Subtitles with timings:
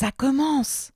[0.00, 0.92] Ça commence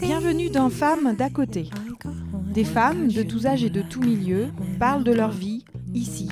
[0.00, 1.70] Bienvenue dans Femmes d'à côté.
[2.54, 6.28] Des femmes de tous âges et de tous milieux parlent de leur vie ici.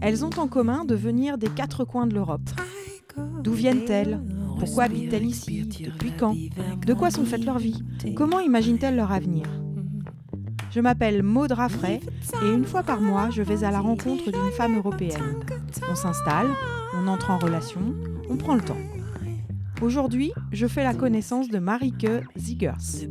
[0.00, 2.48] Elles ont en commun de venir des quatre coins de l'Europe.
[3.42, 4.20] D'où viennent-elles?
[4.60, 5.64] Pourquoi habitent-elles ici?
[5.84, 6.36] Depuis quand?
[6.86, 7.82] De quoi sont faites leur vie
[8.14, 9.46] Comment imaginent-elles leur avenir?
[10.76, 12.00] Je m'appelle Maud Raffray
[12.42, 15.42] et une fois par mois, je vais à la rencontre d'une femme européenne.
[15.90, 16.48] On s'installe,
[16.92, 17.94] on entre en relation,
[18.28, 18.76] on prend le temps.
[19.80, 22.06] Aujourd'hui, je fais la connaissance de Marike
[22.36, 23.06] Ziegers.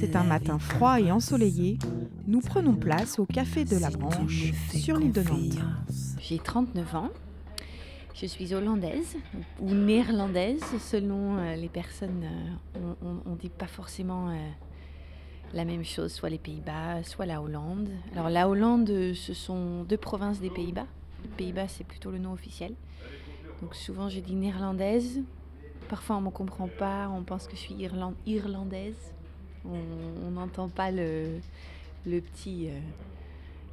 [0.00, 1.78] C'est un matin froid et ensoleillé.
[2.26, 5.58] Nous prenons place au Café de la Branche sur l'île de Nantes.
[6.18, 7.10] J'ai 39 ans.
[8.14, 9.16] Je suis hollandaise
[9.60, 12.24] ou néerlandaise selon euh, les personnes.
[12.76, 12.94] euh,
[13.26, 14.36] on ne dit pas forcément euh,
[15.54, 17.88] la même chose, soit les Pays-Bas, soit la Hollande.
[18.12, 20.86] Alors la Hollande, ce sont deux provinces des Pays-Bas.
[21.36, 22.74] Pays-Bas, c'est plutôt le nom officiel.
[23.60, 25.20] Donc souvent, je dis néerlandaise.
[25.88, 27.08] Parfois, on ne me comprend pas.
[27.10, 29.12] On pense que je suis irlan- irlandaise.
[29.64, 31.38] On n'entend pas le,
[32.06, 32.68] le petit.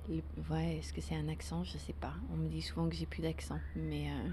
[0.09, 0.19] euh,
[0.51, 1.63] ouais, est-ce que c'est un accent?
[1.63, 2.13] Je sais pas.
[2.33, 4.29] On me dit souvent que j'ai plus d'accent, mais euh,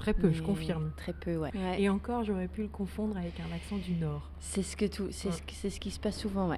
[0.00, 0.90] Très peu, je confirme.
[0.96, 1.50] Très peu, ouais.
[1.78, 4.28] Et encore, j'aurais pu le confondre avec un accent du Nord.
[4.40, 5.34] C'est ce que tout, c'est Ouais.
[5.70, 6.56] ce, qui se passe souvent, ouais.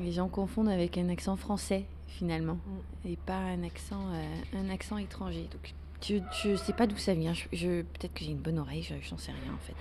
[0.00, 2.58] Les gens confondent avec un accent français finalement,
[3.04, 5.48] et pas un accent, euh, un accent étranger.
[5.52, 7.32] Donc, je, je sais pas d'où ça vient.
[7.32, 9.76] Je, je- peut-être que j'ai une bonne oreille, je, j'en sais rien en fait.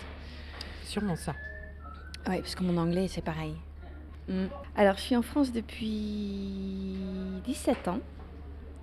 [0.86, 1.34] Sûrement ça.
[2.28, 3.56] Ouais, parce que mon anglais c'est pareil.
[4.28, 4.46] Mm.
[4.76, 6.96] Alors, je suis en France depuis
[7.46, 8.00] 17 ans.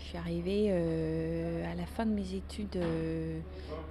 [0.07, 3.41] Je suis arrivée euh, à la fin de mes études, euh,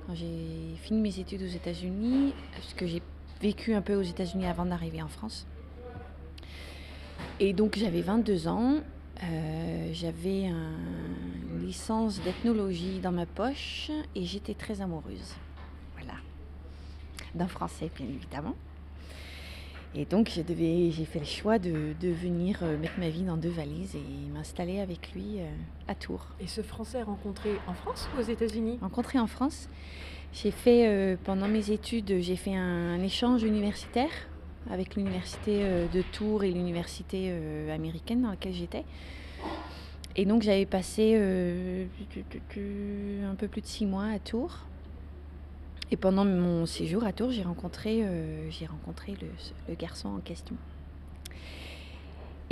[0.07, 3.01] quand j'ai fini mes études aux États-Unis, parce que j'ai
[3.41, 5.45] vécu un peu aux États-Unis avant d'arriver en France.
[7.41, 8.77] Et donc, j'avais 22 ans.
[9.23, 10.77] euh, j'avais un-
[11.53, 15.33] une licence d'ethnologie dans ma poche et j'étais très amoureuse.
[15.97, 16.13] Voilà.
[17.33, 18.55] D'un français, bien évidemment.
[19.95, 23.23] Et donc, je devais, j'ai fait le choix de, de venir euh, mettre ma vie
[23.23, 25.47] dans deux valises et m'installer avec lui euh,
[25.87, 26.27] à Tours.
[26.41, 28.77] Et ce Français rencontré en France ou aux États-Unis?
[28.81, 29.69] Rencontré en France,
[30.35, 34.11] j'ai fait, euh, pendant mes études, j'ai fait un, échange universitaire
[34.69, 38.83] avec l'université euh, de Tours et l'université euh, américaine dans laquelle j'étais.
[40.17, 44.59] Et donc, j'avais passé un peu plus de six mois à Tours.
[45.91, 49.27] Et pendant mon séjour à Tours, j'ai rencontré, euh, j'ai rencontré le,
[49.69, 50.55] le garçon en question.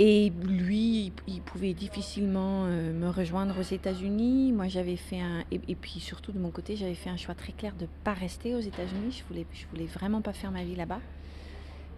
[0.00, 4.52] Et lui, il, pouvait difficilement euh, me rejoindre aux États-Unis.
[4.52, 5.44] Moi, j'avais fait un.
[5.52, 8.12] Et, puis surtout, de mon côté, j'avais fait un choix très clair de ne pas
[8.12, 9.18] rester aux États-Unis.
[9.20, 11.00] Je voulais, je voulais vraiment pas faire ma vie là-bas.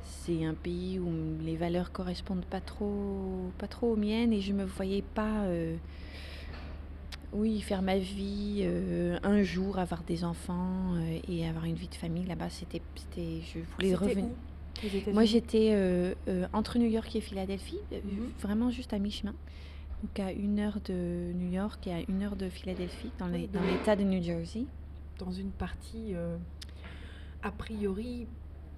[0.05, 1.11] C'est un pays où
[1.43, 5.45] les valeurs correspondent pas trop, pas trop aux miennes et je me voyais pas.
[5.45, 5.77] euh,
[7.37, 11.89] oui, faire ma vie, euh, un jour avoir des enfants euh, et avoir une vie
[11.89, 14.31] de famille là-bas, c'était, c'était, je voulais revenir.
[15.13, 16.15] Moi, j'étais euh,
[16.53, 18.31] entre New York et Philadelphie, Mhm.
[18.41, 19.35] vraiment juste à mi-chemin.
[20.03, 23.49] Donc à une heure de New York et à une heure de Philadelphie, dans les-
[23.71, 24.65] l'État de New Jersey.
[25.19, 26.13] dans une partie
[27.43, 28.27] a priori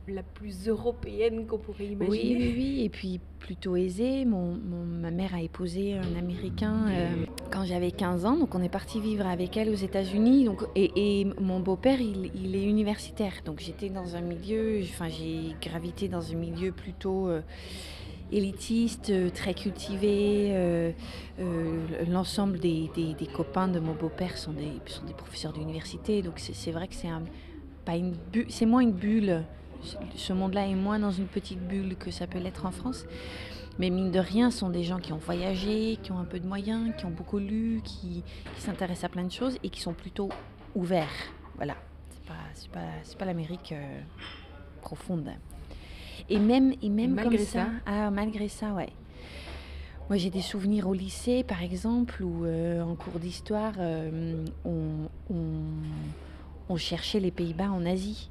[0.08, 2.36] la plus européenne qu'on pourrait imaginer.
[2.36, 4.24] oui, oui, et puis plutôt aisée.
[4.24, 8.62] Mon, mon- ma mère a épousé un Américain euh, quand j'avais 15 ans, donc on
[8.62, 10.44] est parti vivre avec elle aux États-Unis.
[10.44, 15.08] Donc, et, et mon beau-père, il, il est universitaire, donc j'étais dans un milieu, enfin
[15.08, 17.40] j'ai gravité dans un milieu plutôt euh,
[18.32, 20.48] élitiste, euh, très cultivé.
[20.50, 20.92] euh,
[21.40, 21.80] euh,
[22.10, 26.34] L'ensemble des, des- des copains de mon beau-père sont des, sont des professeurs d'université, donc
[26.36, 27.22] c'est c'est vrai que c'est un,
[27.84, 28.14] pas une
[28.48, 29.44] c'est moins une bulle.
[30.16, 33.04] Ce- monde-là est moins dans une petite bulle que ça peut l'être en France.
[33.78, 36.40] Mais mine de rien, ce sont des gens qui ont voyagé, qui ont un peu
[36.40, 38.24] de moyens, qui ont beaucoup lu, qui,
[38.54, 40.28] qui s'intéressent à plein de choses et qui sont plutôt
[40.74, 41.06] ouverts.
[41.56, 41.76] Voilà.
[42.10, 44.00] C'est pas, c'est pas, c'est pas l'Amérique euh,
[44.82, 45.30] profonde.
[46.28, 48.90] Et même, et même malgré comme ça, ça ah, malgré ça, ouais.
[50.08, 55.08] Moi, j'ai des souvenirs au lycée, par exemple, où euh, en cours d'histoire, euh, on,
[55.30, 55.60] on-
[56.70, 58.30] on cherchait les Pays-Bas en Asie.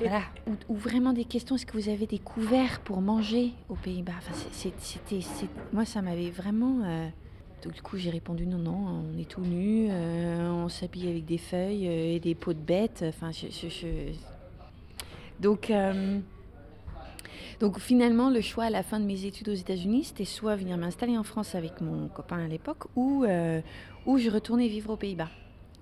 [0.00, 0.22] Voilà.
[0.46, 4.12] Ou, ou vraiment des questions, est-ce que vous avez des couverts pour manger aux Pays-Bas?
[4.18, 5.20] Enfin, c'était,
[5.72, 6.80] Moi, ça m'avait vraiment...
[6.84, 7.08] euh,
[7.64, 11.24] Donc du coup, j'ai répondu non, non, on est tout nu, euh, on s'habille avec
[11.24, 13.04] des feuilles euh, et des peaux de bêtes.
[13.08, 14.12] Enfin, je, je- je-
[15.40, 16.20] Donc, euh,
[17.60, 20.76] donc finalement, le choix à la fin de mes études aux États-Unis, c'était soit venir
[20.76, 23.60] m'installer en France avec mon copain à l'époque, ou, euh,
[24.06, 25.28] ou je retournais vivre aux Pays-Bas.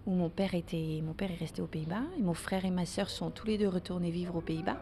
[0.06, 2.86] Où mon père était, mon père est resté aux Pays-Bas et mon frère et ma
[2.86, 4.76] sœur sont tous les deux retournés vivre aux Pays-Bas.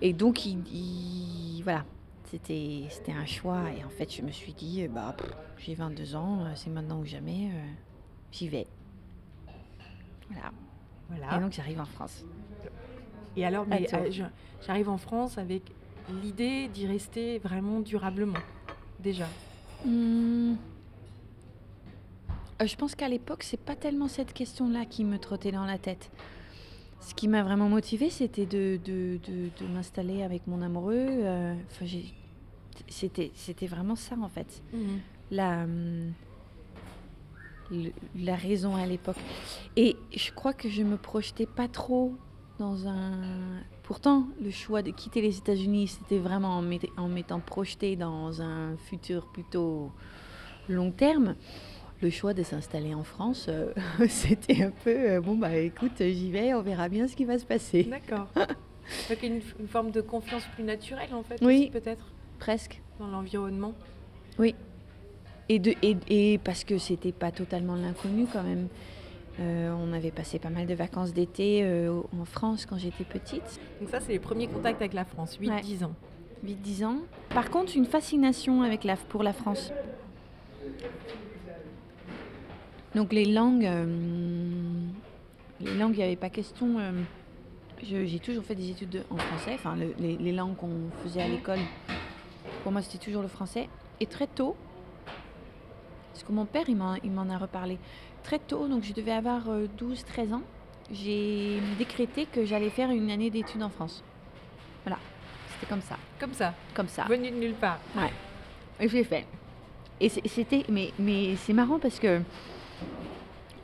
[0.00, 1.84] Et donc, il, il- voilà,
[2.24, 3.64] c'était c'était un choix.
[3.78, 5.14] Et en fait, je me suis dit, bah,
[5.58, 7.50] j'ai 22 ans, c'est maintenant ou jamais,
[8.32, 8.66] j'y vais.
[10.30, 10.50] Voilà.
[11.10, 11.36] voilà.
[11.36, 12.24] Et donc, j'arrive en France.
[13.36, 13.86] Et alors, mais,
[14.66, 15.62] j'arrive en France avec
[16.22, 18.38] l'idée d'y rester vraiment durablement,
[19.00, 19.26] déjà.
[22.62, 22.66] Hmm.
[22.66, 26.10] je pense qu'à l'époque, c'est pas tellement cette question-là qui me trottait dans la tête.
[27.00, 30.94] Ce qui m'a vraiment motivée, c'était de, de, de, m'installer avec mon amoureux.
[30.94, 31.54] Euh,
[32.88, 34.62] c'était, c'était vraiment ça, en fait.
[34.72, 35.00] Mhm.
[35.32, 36.12] La, hum,
[38.16, 39.16] la raison à l'époque.
[39.76, 42.14] Et je crois que je me projetais pas trop
[42.58, 43.12] dans un.
[43.82, 46.64] Pourtant, le choix de quitter les États-Unis, c'était vraiment en,
[46.96, 49.90] en m'étant projeté dans un futur plutôt
[50.68, 51.34] long terme
[52.02, 53.72] le choix de s'installer en France, euh,
[54.08, 57.38] c'était un peu euh, bon bah écoute, j'y vais, on verra bien ce qui va
[57.38, 57.84] se passer.
[57.84, 58.26] D'accord.
[59.08, 62.04] Donc une, une, forme de confiance plus naturelle en fait, oui, peut-être?
[62.40, 62.82] Presque.
[62.98, 63.72] Dans l'environnement?
[64.38, 64.54] Oui.
[65.48, 68.68] Et, de, et, et parce que c'était pas totalement l'inconnu quand même.
[69.40, 73.60] Euh, on avait passé pas mal de vacances d'été en France quand j'étais petite.
[73.80, 75.94] Donc ça, c'est les premiers contacts avec la France, 8-10 ans.
[76.44, 76.98] 8-10 ans.
[77.30, 79.72] Par contre, une fascination avec la, pour la France?
[82.94, 83.86] Donc les langues, euh,
[85.60, 86.78] les langues, il n'y avait pas question.
[86.78, 86.92] Euh,
[87.82, 91.58] j'ai toujours fait des études en français, enfin les, langues qu'on faisait à l'école,
[92.62, 93.68] pour moi c'était toujours le français.
[93.98, 94.56] Et très tôt,
[96.12, 97.78] parce que mon père il m'en a reparlé,
[98.22, 100.42] très tôt, donc je devais avoir 12-13 euh, ans,
[100.92, 104.04] j'ai décrété que j'allais faire une année d'études en France.
[104.84, 104.98] Voilà,
[105.54, 105.96] c'était comme ça.
[106.20, 107.04] Comme ça Comme ça.
[107.08, 107.80] Venu de nulle part.
[107.96, 108.12] Ouais.
[108.78, 109.26] Et je l'ai fait.
[110.00, 112.20] Et c'était, mais, mais c'est marrant parce que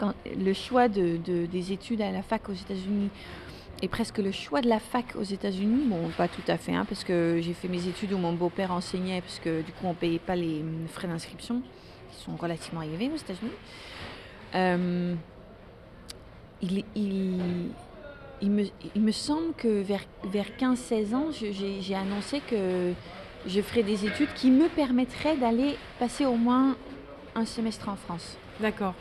[0.01, 1.17] le choix de,
[1.47, 3.11] des études à la fac aux États-Unis
[3.81, 6.85] et presque le choix de la fac aux États-Unis, bon, pas tout à fait, hein,
[6.85, 9.91] parce que j'ai fait mes études où mon beau-père enseignait, parce que du coup, on
[9.91, 11.63] ne payait pas les frais d'inscription,
[12.11, 13.53] qui sont relativement élevés aux États-Unis.
[14.57, 15.15] Euh,
[16.61, 16.85] il,
[18.97, 22.93] me, semble que vers, vers 15-16 ans, j'ai annoncé que
[23.47, 26.77] je ferais des études qui me permettraient d'aller passer au moins
[27.37, 28.37] un semestre en France.
[28.61, 28.95] D'accord.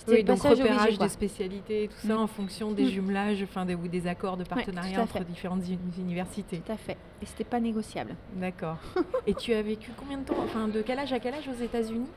[0.00, 2.18] C'était le donc repérage des spécialités tout ça mm.
[2.18, 2.88] en fonction des mm.
[2.88, 5.62] jumelages enfin des, ou des accords de partenariat entre différentes
[5.98, 6.62] universités.
[6.64, 6.96] Tout à fait.
[7.20, 8.16] Et c'était pas négociable.
[8.34, 8.78] D'accord.
[9.26, 11.62] et tu as vécu combien de temps Enfin, de quel âge à quel âge aux
[11.62, 12.08] États-Unis?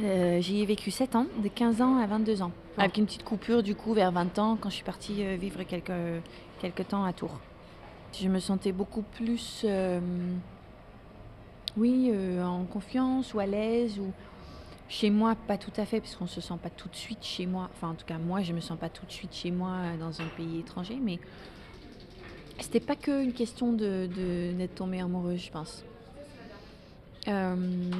[0.00, 2.52] Euh, J'y ai vécu 7 ans, de 15 ans à 22 ans.
[2.76, 5.62] Avec une petite coupure du coup vers 20 ans quand je suis partie euh, vivre
[5.62, 5.90] quelques,
[6.60, 7.40] quelques temps à Tours.
[8.12, 9.98] Je me sentais beaucoup plus, euh,
[11.76, 14.12] oui, en confiance ou à l'aise ou
[14.88, 17.46] chez moi, pas tout à fait, puisqu'on ne se sent pas tout de suite chez
[17.46, 17.68] moi.
[17.74, 19.70] Enfin, en tout cas, moi, je ne me sens pas tout de suite chez moi
[19.70, 20.98] euh, dans un pays étranger.
[21.00, 21.18] Mais
[22.58, 24.08] c'était pas qu'une question de,
[24.56, 25.84] d'être tombée amoureuse, je pense.
[27.28, 27.90] Euh,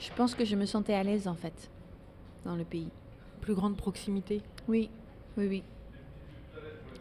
[0.00, 1.70] je pense que je me sentais à l'aise, en fait,
[2.44, 2.88] dans le pays.
[3.40, 4.90] Plus grande proximité Oui,
[5.36, 5.62] oui, oui.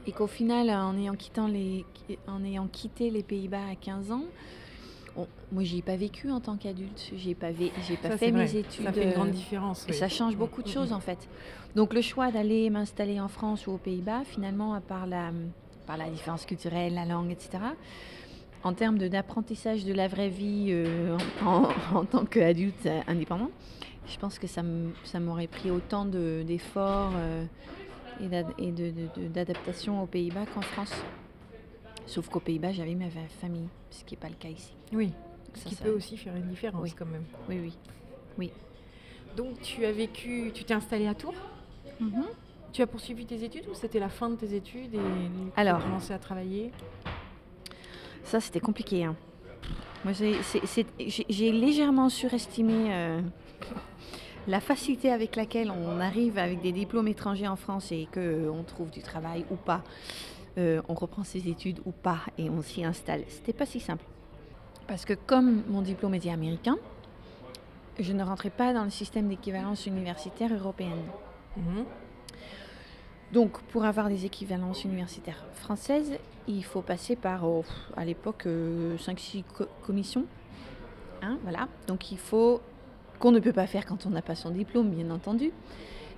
[0.06, 1.86] Et qu'au final, en ayant, quittant les,
[2.28, 4.26] en ayant quitté les Pays-Bas à 15 ans,
[5.52, 7.12] moi, j'y ai pas vécu en tant qu'adulte.
[7.16, 8.86] J'ai pas, j'ai pas fait mes études.
[8.86, 9.86] Ça fait une grande différence.
[9.88, 11.28] Et ça change beaucoup de mm, choses mm, en fait.
[11.76, 15.32] Donc le choix d'aller m'installer en France ou aux Pays-Bas, finalement, à part la,
[15.86, 17.60] par la différence culturelle, la langue, etc.
[18.64, 23.52] En termes d'apprentissage de la vraie vie euh, en, tant qu'adulte euh, indépendant,
[24.08, 24.64] je pense que ça
[25.20, 27.46] m'aurait pris autant d'efforts euh,
[28.22, 30.94] et d'adaptation aux Pays-Bas qu'en France.
[32.06, 33.10] Sauf qu'aux Pays-Bas, j'avais ma
[33.42, 34.74] famille, ce qui n'est pas le cas ici.
[34.92, 35.12] Oui,
[35.56, 37.26] ce qui peut aussi faire une différence quand même.
[37.50, 37.78] Oui, oui.
[38.38, 38.52] oui.
[39.36, 41.34] Donc tu as vécu, tu t'es installée à Tours
[42.00, 42.26] mhm.
[42.72, 45.00] Tu as poursuivi tes études ou c'était la fin de tes études et
[45.56, 46.72] tu as commencé à travailler?
[48.24, 49.04] Ça, c'était compliqué.
[49.04, 49.16] Hein.
[50.04, 53.22] Moi, j'ai légèrement surestimé euh,
[54.48, 58.90] la facilité avec laquelle on arrive avec des diplômes étrangers en France et qu'on trouve
[58.90, 59.84] du travail ou pas.
[60.58, 63.24] Euh, on reprend ses études ou pas et on s'y installe.
[63.28, 64.06] C'était pas si simple.
[64.88, 66.78] Parce que comme mon diplôme était américain,
[68.00, 71.04] je ne rentrais pas dans le système d'équivalence universitaire européenne.
[71.58, 71.86] Mhm.
[73.32, 77.66] Donc, pour avoir des équivalences universitaires françaises, il faut passer par, oh,
[77.98, 80.26] à l'époque, 5-6 euh, commissions.
[81.24, 81.68] Hein, voilà.
[81.88, 82.62] Donc, il faut,
[83.18, 85.52] qu'on ne peut pas faire quand on n'a pas son diplôme, bien entendu.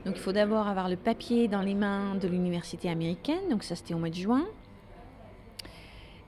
[0.05, 3.75] Donc il faut d'abord avoir le papier dans les mains de l'université américaine, donc ça
[3.75, 4.45] c'était au mois de juin.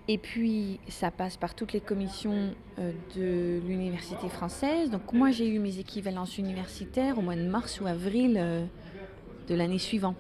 [0.07, 4.89] Et puis ça passe par toutes les commissions euh, de l'université française.
[4.89, 8.65] Donc moi j'ai eu mes équivalences universitaires au mois de mars ou avril euh,
[9.48, 10.17] de l'année suivante.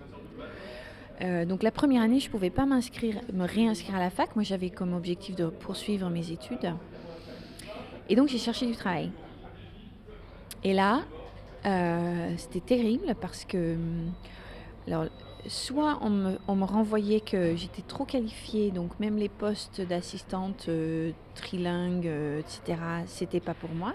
[1.21, 4.35] Euh, donc la première année, je ne pouvais pas m'inscrire, me réinscrire à la fac.
[4.35, 6.73] Moi, j'avais comme objectif de poursuivre mes études.
[8.09, 9.11] Et donc, j'ai cherché du travail.
[10.63, 11.01] Et là,
[11.67, 15.09] euh, c'était terrible parce que, hum,
[15.47, 22.09] soit on me, renvoyait que j'étais trop qualifiée, donc même les postes d'assistante euh, trilingue,
[22.39, 23.93] etc., c'était pas pour moi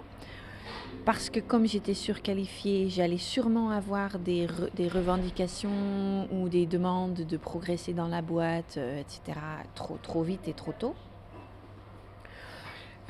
[1.04, 7.36] parce que comme j'étais surqualifiée, j'allais sûrement avoir des, des, revendications ou des demandes de
[7.36, 9.38] progresser dans la boîte, euh, etc.,
[9.74, 10.94] trop, trop vite et trop tôt.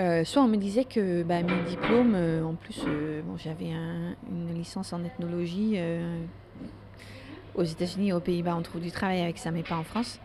[0.00, 2.80] Euh, soit on me disait que bah, mes diplômes, euh, en plus,
[3.24, 3.70] bon, j'avais
[4.30, 5.78] une licence en ethnologie.
[7.54, 10.18] aux États-Unis et aux Pays-Bas, on trouve du travail avec ça, mais pas en France.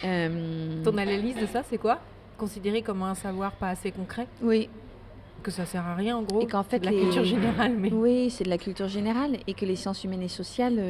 [0.00, 1.98] Ton analyse de ça, c'est quoi?
[2.38, 4.26] Considéré comme un savoir pas assez concret?
[4.42, 4.68] Oui,
[5.42, 6.40] que ça sert à rien en gros?
[6.40, 7.74] Et qu'en fait, la culture générale.
[7.78, 7.92] Mais...
[7.92, 10.82] Oui, c'est de la culture générale et que les sciences humaines et sociales,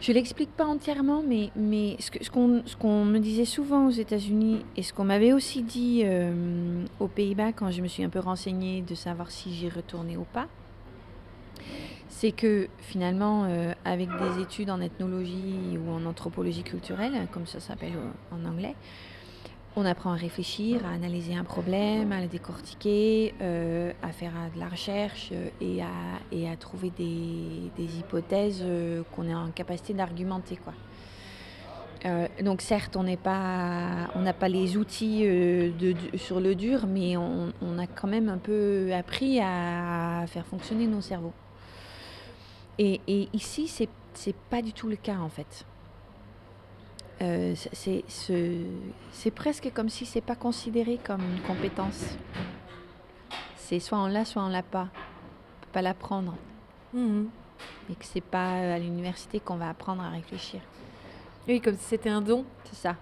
[0.00, 4.64] je l'explique pas entièrement, mais, mais ce qu'on ce qu'on me disait souvent aux États-Unis
[4.76, 8.18] et ce qu'on m'avait aussi dit euh, aux Pays-Bas quand je me suis un peu
[8.18, 10.46] renseignée de savoir si j'y retournais ou pas,
[12.08, 17.60] c'est que finalement, euh, avec des études en ethnologie ou en anthropologie culturelle, comme ça
[17.60, 17.94] s'appelle
[18.30, 18.74] en anglais,
[19.76, 24.60] on apprend à réfléchir, à analyser un problème, à le décortiquer, euh, à faire de
[24.60, 25.82] la recherche euh, et,
[26.48, 30.56] à, trouver des, hypothèses euh, qu'on est en capacité d'argumenter.
[30.56, 30.74] Quoi.
[32.42, 38.08] donc certes, on n'a pas, les outils de, sur le dur, mais on, a quand
[38.08, 41.32] même un peu appris à faire fonctionner nos cerveaux.
[42.78, 45.64] Et, et ici, c'est, c'est pas du tout le cas en fait.
[47.22, 47.54] Euh,
[49.12, 52.16] c'est presque comme si c'est pas considéré comme une compétence.
[53.56, 54.88] C'est soit on l'a, soit on l'a pas.
[54.92, 56.34] On peut pas l'apprendre.
[56.92, 57.28] Mhm.
[57.90, 60.60] Et que c'est pas à l'université qu'on va apprendre à réfléchir.
[61.46, 62.44] Oui, comme si c'était un don.
[62.64, 62.96] C'est ça.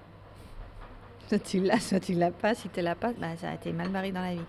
[1.29, 2.55] Soit tu l'as, soit tu l'as pas.
[2.55, 4.41] Si tu l'as pas, bah, ça a été mal barré dans la vie.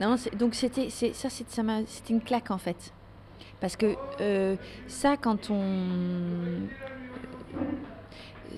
[0.00, 2.92] Non, donc c'était, ça, c'était une claque en fait.
[3.60, 4.56] Parce que euh,
[4.88, 6.68] ça, quand on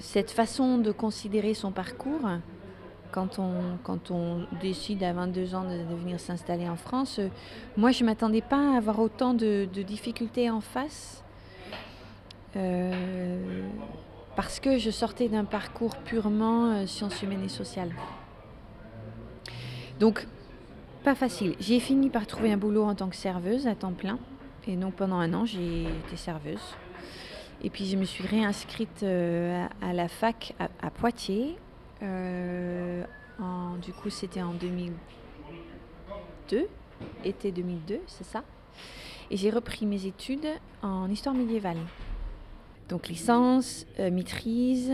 [0.00, 2.28] cette façon de considérer son parcours,
[3.12, 7.20] quand on, décide à 22 ans de, venir s'installer en France,
[7.76, 11.22] moi je ne m'attendais pas à avoir autant de, difficultés en face.
[12.56, 13.62] Euh,
[14.34, 17.90] parce que je sortais d'un parcours purement euh, sciences humaines et sociales.
[19.98, 20.26] Donc,
[21.04, 21.54] pas facile.
[21.58, 24.18] J'ai fini par trouver un boulot en tant que serveuse à temps plein.
[24.66, 26.76] Et donc pendant un an, j'ai été serveuse.
[27.66, 31.56] Et puis je me suis réinscrite euh, à, la fac à, Poitiers.
[32.00, 33.02] Euh,
[33.82, 36.68] du coup, c'était en 2002,
[37.24, 38.44] été 2002, c'est ça.
[39.32, 40.46] Et j'ai repris mes études
[40.80, 41.78] en histoire médiévale.
[42.88, 44.92] Donc licence, euh, maîtrise.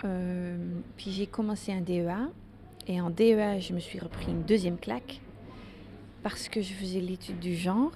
[0.00, 2.28] puis j'ai commencé un DEA.
[2.86, 5.22] Et en DEA, je me suis repris une deuxième claque
[6.22, 7.92] parce que je faisais l'étude du genre.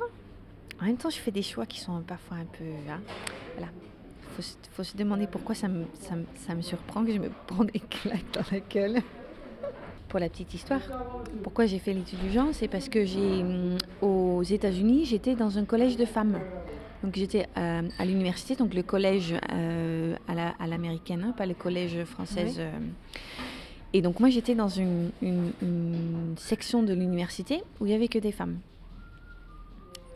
[0.81, 2.65] En même temps, je fais des choix qui sont parfois un peu.
[2.89, 3.03] Hein,
[3.55, 3.71] voilà
[4.43, 6.15] faut, faut se demander pourquoi ça me, ça,
[6.47, 9.03] ça me surprend que je me prends des claques dans la gueule.
[10.09, 10.81] Pour la petite histoire,
[11.43, 15.59] pourquoi j'ai fait l'étude du genre, c'est parce que j'ai mm, aux États-Unis, j'étais dans
[15.59, 16.41] un collège de femmes.
[17.05, 22.05] Donc j'étais à, à l'université, donc le collège euh, à l'américaine, hein, pas le collège
[22.05, 22.57] française.
[22.59, 22.71] Euh.
[23.93, 28.09] Et donc moi j'étais dans une, une, une, section de l'université où il y avait
[28.09, 28.59] que des femmes.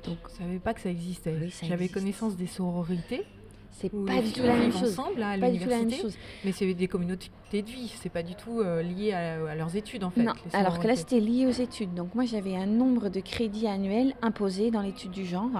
[0.05, 1.37] Donc, je savais pas que ça existait.
[1.63, 3.25] J'avais connaissance des sororités,
[3.73, 4.99] c'est pas du tout la même chose.
[4.99, 6.07] ensemble à l'université,
[6.45, 7.93] mais c'est des communautés de vie.
[8.01, 10.23] C'est pas du tout euh, lié à, leurs études en fait.
[10.23, 11.95] Non, alors que là c'était lié aux études.
[11.95, 15.51] Donc moi j'avais un nombre de crédits annuels imposés dans l'étude du genre,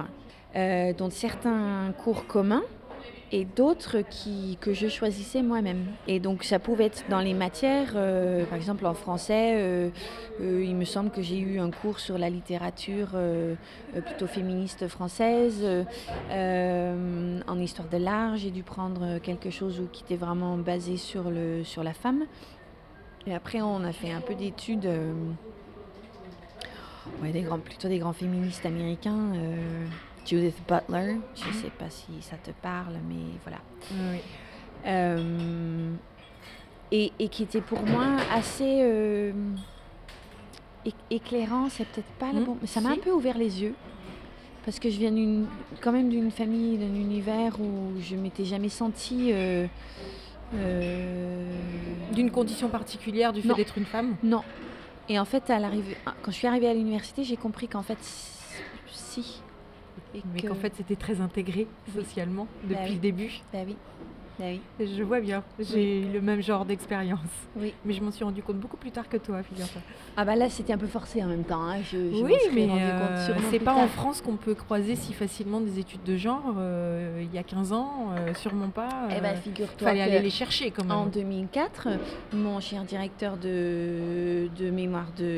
[0.55, 2.63] euh, dont certains cours communs
[3.33, 3.97] et d'autres
[4.61, 5.87] que je choisissais moi-même.
[6.07, 9.89] Et donc ça pouvait être dans les matières, euh, par exemple en français, euh,
[10.39, 13.09] euh, il me semble que j'ai eu un cours sur la littérature
[14.05, 15.65] plutôt féministe française.
[16.31, 21.63] en histoire de l'art, j'ai dû prendre quelque chose qui était vraiment basé sur, le,
[21.63, 22.25] sur la femme.
[23.25, 24.89] Et après, on a fait un peu d'études.
[27.21, 27.31] Ouais,
[27.65, 29.33] plutôt des grands féministes américains.
[30.25, 31.17] Judith Butler.
[31.35, 31.61] Je ne mhm.
[31.61, 33.59] sais pas si ça te parle, mais voilà.
[34.85, 35.93] Euh,
[36.91, 39.31] et, qui était pour moi assez euh,
[41.09, 42.45] éclairant, c'est peut-être pas le mhm.
[42.45, 43.73] bon, mais ça m'a un peu ouvert les yeux.
[44.65, 45.13] Parce que je viens
[45.81, 49.31] quand même d'une famille, d'un univers où je m'étais jamais sentie.
[49.33, 49.67] Euh,
[52.11, 54.15] d'une condition particulière du fait d'être une femme?
[54.23, 54.43] Non.
[55.09, 55.59] Et en fait, à
[56.21, 57.97] quand je suis arrivée à l'université, j'ai compris qu'en fait,
[58.87, 59.41] si,
[60.33, 63.31] mais qu'en fait c'était très intégré socialement bah depuis le début.
[63.51, 63.75] Bah oui.
[64.39, 64.59] Oui.
[64.79, 67.19] Je vois bien, j'ai eu le même genre d'expérience.
[67.55, 67.73] Oui.
[67.85, 69.81] Mais je m'en suis rendu compte beaucoup plus tard que toi, figure-toi.
[70.17, 71.61] Ah bah là c'était un peu forcé en même temps.
[71.63, 71.77] Hein.
[71.83, 75.79] Je, je oui, mais euh, c'est pas en France qu'on peut croiser si facilement des
[75.79, 76.55] études de genre.
[76.57, 79.07] Euh, il y a 15 ans, euh, sûrement pas.
[79.15, 79.87] eh bah figure-toi.
[79.87, 80.97] Fallait aller les chercher quand même.
[80.97, 81.89] En 2004,
[82.33, 85.37] mon cher directeur de, de mémoire de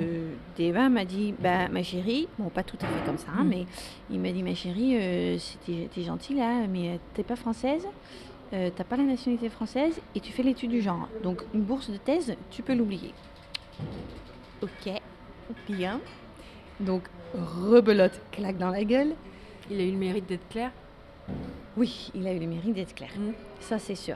[0.58, 3.48] d'Eva m'a dit Bah ma chérie, bon pas tout à fait comme ça, hein, mm.
[3.48, 3.66] mais
[4.10, 4.98] il m'a dit Ma chérie,
[5.66, 7.86] t'es gentil là, mais t'es pas française
[8.56, 11.10] euh, t'as pas la nationalité française et tu fais l'étude du genre.
[11.24, 13.14] Donc une bourse de thèse, tu peux l'oublier.
[14.62, 14.92] Ok,
[15.68, 16.00] bien.
[16.80, 19.14] Donc rebelote, claque dans la gueule.
[19.70, 20.72] Il a eu le mérite d'être clair?
[21.76, 23.10] Oui, il a eu le mérite d'être clair.
[23.18, 23.32] Mmh.
[23.60, 24.16] Ça c'est sûr.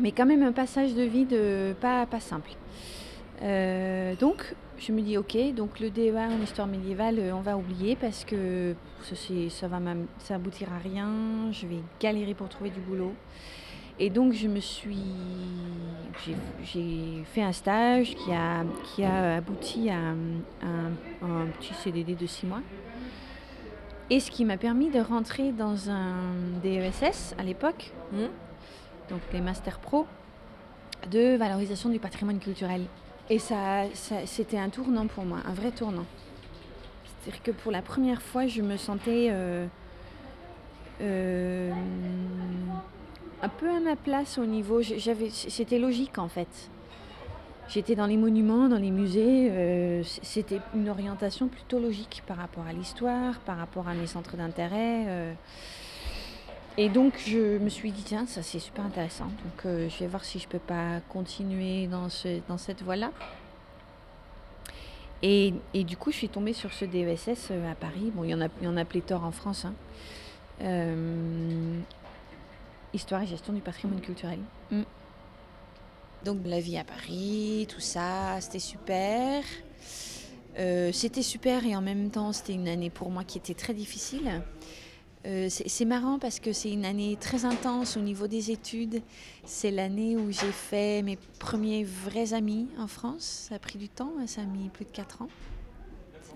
[0.00, 2.52] Mais quand même un passage de vie de pas, pas simple.
[3.42, 4.54] Euh, donc
[4.84, 8.24] je me dis ok, donc le DEA en histoire médiévale, euh, on va oublier parce
[8.24, 8.74] que
[9.48, 9.78] ça va
[10.18, 13.12] ça aboutir à rien, je vais galérer pour trouver du boulot.
[14.00, 14.96] Et donc je me suis,
[16.64, 22.46] j'ai fait un stage qui a, qui a abouti à un, petit CDD de six
[22.46, 22.62] mois.
[24.10, 26.16] Et ce qui m'a permis de rentrer dans un
[26.62, 28.16] DESS à l'époque, mmh.
[29.10, 30.06] donc les Master Pro,
[31.10, 32.82] de valorisation du patrimoine culturel.
[33.30, 33.84] Et ça,
[34.26, 36.04] c'était un tournant pour moi, un vrai tournant.
[37.22, 39.66] C'est-à-dire que pour la première fois, je me sentais euh,
[41.00, 41.70] euh,
[43.40, 44.82] un peu à ma place au niveau.
[44.82, 46.70] C'était logique en fait.
[47.68, 49.48] J'étais dans les monuments, dans les musées.
[49.50, 54.36] Euh, c'était une orientation plutôt logique par rapport à l'histoire, par rapport à mes centres
[54.36, 55.34] d'intérêt.
[56.78, 59.26] Et donc je me suis dit, tiens, ça c'est super intéressant.
[59.26, 63.12] Donc euh, je vais voir si je peux pas continuer dans, ce, dans cette voie-là.
[65.24, 68.10] Et, et, du coup, je suis tombée sur ce DESS euh, à Paris.
[68.12, 69.64] Bon, il y en a, il y en a pléthore en France.
[69.64, 69.74] Hein.
[70.62, 71.78] Euh,
[72.92, 74.40] histoire et gestion du patrimoine culturel.
[74.72, 74.82] Mm.
[76.24, 79.44] Donc la vie à Paris, tout ça, c'était super.
[80.92, 84.42] c'était super et en même temps, c'était une année pour moi qui était très difficile.
[85.24, 89.02] Euh, c'est marrant parce que c'est une année très intense au niveau des études.
[89.44, 93.46] C'est l'année où j'ai fait mes premiers vrais amis en France.
[93.48, 95.28] Ça a pris du temps, ça a mis plus de 4 ans.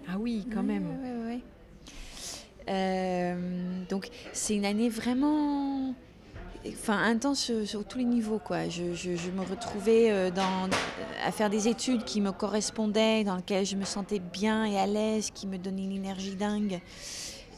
[0.08, 0.86] Ah oui, quand même.
[2.68, 5.94] Euh, donc c'est une année vraiment
[6.68, 8.38] enfin, intense sur, tous les niveaux.
[8.38, 8.68] Quoi.
[8.68, 10.68] Je, me retrouvais euh, dans,
[11.24, 14.86] à faire des études qui me correspondaient, dans lesquelles je me sentais bien et à
[14.86, 16.80] l'aise, qui me donnaient une énergie dingue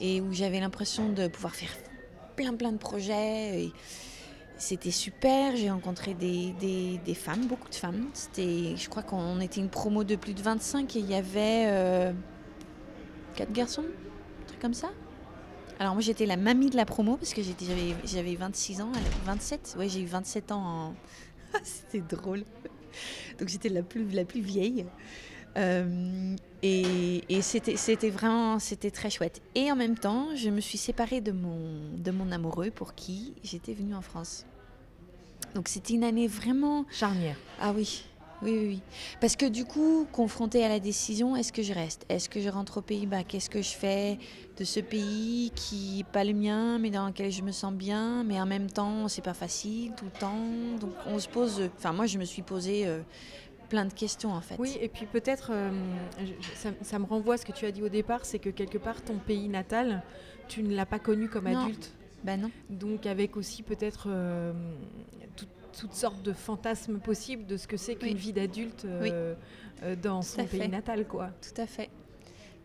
[0.01, 1.71] et où j'avais l'impression de pouvoir faire
[2.37, 3.71] plein plein de projets.
[4.59, 6.53] C'était super, j'ai rencontré des,
[7.05, 8.09] des, femmes, beaucoup de femmes.
[8.13, 11.67] C'était, je crois qu'on était une promo de plus de 25 et il y avait
[11.69, 12.13] euh,
[13.37, 14.89] 4 garçons, un truc comme ça.
[15.79, 18.91] Alors moi j'étais la mamie de la promo parce que j'avais, j'avais 26 ans,
[19.27, 20.95] 27, ouais j'ai eu 27 ans.
[21.63, 22.43] C'était drôle.
[23.39, 24.87] Donc j'étais la plus, la plus vieille.
[25.57, 29.41] Euh, et, c'était vraiment c'était très chouette.
[29.55, 33.35] Et en même temps, je me suis séparée de mon, de mon amoureux pour qui
[33.43, 34.45] j'étais venue en France.
[35.55, 36.85] Donc c'était une année vraiment...
[36.91, 37.37] Charnière.
[37.61, 38.05] Ah oui,
[38.43, 38.83] oui, oui,
[39.21, 42.05] Parce que du coup, confrontée à la décision, est-ce que je reste?
[42.09, 44.19] Est-ce que je rentre au Pays-Bas Qu'est-ce que je fais
[44.59, 48.25] de ce pays qui n'est pas le mien, mais dans lequel je me sens bien,
[48.25, 50.45] mais en même temps, c'est pas facile tout le temps.
[50.81, 51.69] Donc on se pose...
[51.77, 52.87] Enfin, moi, je me suis posée...
[52.87, 53.01] Euh,
[53.69, 54.57] plein de questions en fait.
[54.59, 55.71] Oui, et puis peut-être, euh,
[56.83, 59.03] ça, me renvoie à ce que tu as dit au départ, c'est que quelque part
[59.03, 60.03] ton pays natal,
[60.49, 61.93] tu ne l'as pas connu comme adulte.
[62.25, 62.51] Ben non.
[62.71, 64.53] Donc avec aussi peut-être euh,
[65.79, 69.35] toutes sortes de fantasmes possibles de ce que c'est qu'une vie d'adulte euh,
[70.03, 71.31] dans son pays natal, quoi.
[71.41, 71.91] Tout à fait.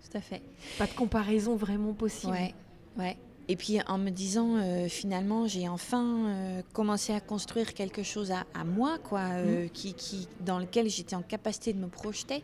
[0.09, 0.41] Tout à fait.
[0.77, 2.33] Pas de comparaison vraiment possible.
[2.33, 2.53] Ouais,
[2.97, 3.17] ouais.
[3.49, 8.31] Et puis en me disant, euh, finalement, j'ai enfin euh, commencé à construire quelque chose
[8.31, 9.69] à, moi, quoi, euh, mmh.
[9.71, 12.41] qui, qui, dans lequel j'étais en capacité de me projeter.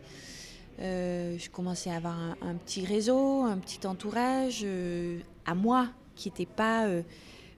[0.79, 4.65] je commençais à avoir un, petit réseau, un petit entourage
[5.45, 6.85] à moi, qui n'était pas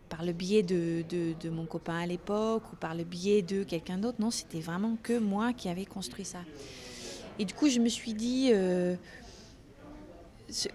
[0.08, 3.63] par le biais de, de, de mon copain à l'époque ou par le biais de
[3.63, 4.17] quelqu'un d'autre.
[4.19, 6.39] Non, c'était vraiment que moi qui avais construit ça.
[7.39, 8.51] Et du coup, je me suis dit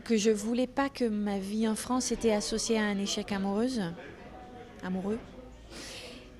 [0.04, 3.82] que je voulais pas que ma vie en France était associée à un échec amoureuse,
[4.82, 5.18] amoureux.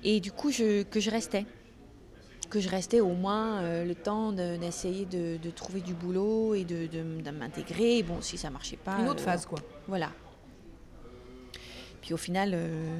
[0.03, 1.45] Et du coup, que je restais.
[2.49, 7.31] Que je restais au moins euh, le temps d'essayer de, trouver du boulot et de,
[7.31, 8.03] m'intégrer.
[8.03, 8.99] Bon, si ça marchait pas.
[8.99, 9.59] Une autre euh, phase, quoi.
[9.87, 10.11] Voilà.
[12.01, 12.99] Puis au final, euh,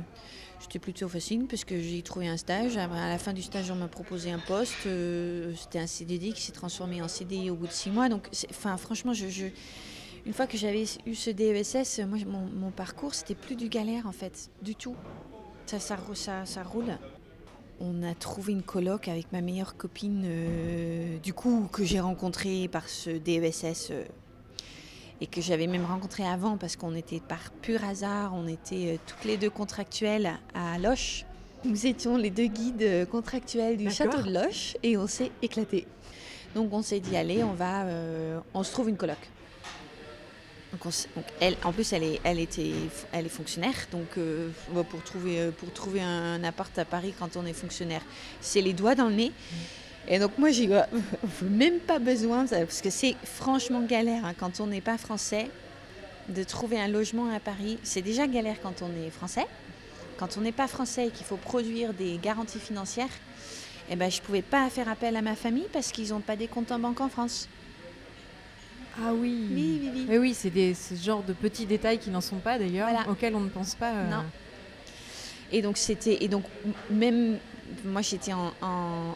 [0.60, 2.76] j'étais plutôt facile parce que j'ai trouvé un stage.
[2.76, 4.76] À la fin du stage, on m'a proposé un poste.
[4.84, 8.10] C'était un CDD qui s'est transformé en CDI au bout de six mois.
[8.10, 9.48] Donc, enfin, franchement, je
[10.28, 12.20] une fois que j'avais eu ce DESS, moi,
[12.54, 14.96] mon, parcours, c'était plus du galère en fait, du tout.
[15.66, 16.98] Ça, ça, ça, ça roule.
[17.80, 22.68] On a trouvé une coloc avec ma meilleure copine, euh, du coup, que j'ai rencontrée
[22.68, 24.04] par ce DESS euh,
[25.22, 28.98] et que j'avais même rencontré avant parce qu'on était par pur hasard, on était euh,
[29.08, 31.24] toutes les deux contractuelles à Loche.
[31.64, 35.88] Nous étions les deux guides contractuels du château de Loche et on s'est éclaté.
[36.54, 37.86] Donc on s'est dit allez, on va,
[38.54, 39.18] on se trouve une coloc.
[40.84, 42.72] Donc, elle, en plus, elle est, elle était,
[43.12, 43.74] elle est fonctionnaire.
[43.92, 44.50] Donc, euh,
[44.90, 48.02] pour trouver, euh, pour trouver un, appart à Paris quand on est fonctionnaire,
[48.42, 49.30] c'est les doigts dans le nez.
[49.32, 49.56] Mm.
[50.10, 50.70] Et donc, moi, j'ai
[51.44, 55.50] même pas besoin, parce que c'est franchement galère hein, quand on n'est pas français
[56.30, 57.78] de trouver un logement à Paris.
[57.84, 59.46] C'est déjà galère quand on est français.
[60.18, 63.10] Quand on n'est pas français et qu'il faut produire des garanties financières,
[63.90, 66.36] eh ben, je ne pouvais pas faire appel à ma famille parce qu'ils n'ont pas
[66.36, 67.48] des comptes en banque en France.
[69.02, 69.48] Ah oui.
[69.52, 70.06] Oui, oui, oui.
[70.08, 73.42] Mais oui, c'est ce genre de petits détails qui n'en sont pas d'ailleurs, auxquels on
[73.42, 73.94] ne pense pas.
[73.94, 74.10] Euh.
[74.10, 74.24] Non.
[75.52, 76.44] Et donc c'était et donc
[76.90, 77.38] même
[77.86, 78.52] moi j'étais en,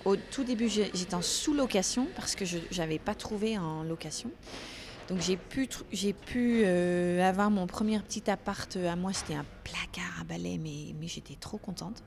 [0.06, 4.32] au tout début j'étais en sous-location parce que je n'avais pas trouvé en location.
[5.10, 9.46] Donc j'ai pu j'ai pu euh, avoir mon premier petit appart à moi, c'était un
[9.64, 12.02] placard à balai mais mais j'étais trop contente.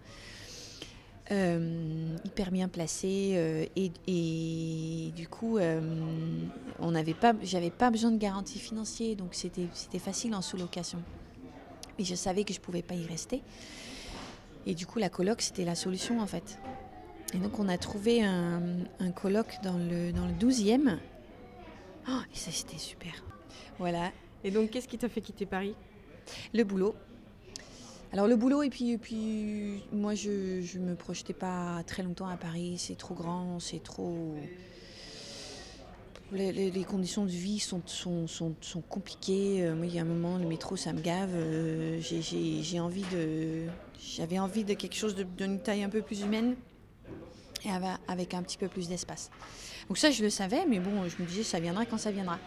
[1.31, 5.81] Euh, hyper bien placé euh, et, du coup euh,
[6.79, 10.99] on n'avait pas j'avais pas besoin de garantie financière donc c'était c'était facile en sous-location.
[11.99, 13.41] Mais je savais que je pouvais pas y rester.
[14.67, 16.59] Et du coup la coloc c'était la solution en fait.
[17.33, 18.61] Et donc on a trouvé un,
[19.01, 20.99] un coloc dans le dans le 12e
[22.07, 23.13] oh, et ça c'était super.
[23.79, 24.13] Voilà.
[24.45, 25.75] Et donc qu'est-ce qui t'a fait quitter Paris?
[26.53, 26.95] Le boulot
[28.13, 32.37] alors le boulot et puis, puis moi je ne me projetais pas très longtemps à
[32.37, 34.35] Paris, c'est trop grand, c'est trop...
[36.33, 39.63] Les, conditions de vie sont, sont, sont, sont compliquées.
[39.63, 41.31] Euh, moi, il y a un moment, le métro, ça me gave.
[41.33, 43.67] Euh, j'ai envie de,
[44.01, 46.57] j'avais envie de quelque chose d'une taille un peu plus humaine
[47.65, 47.69] et
[48.09, 49.31] avec un petit peu plus d'espace.
[49.89, 52.39] Donc ça, je le savais, mais bon, je me disais, ça viendra quand ça viendra.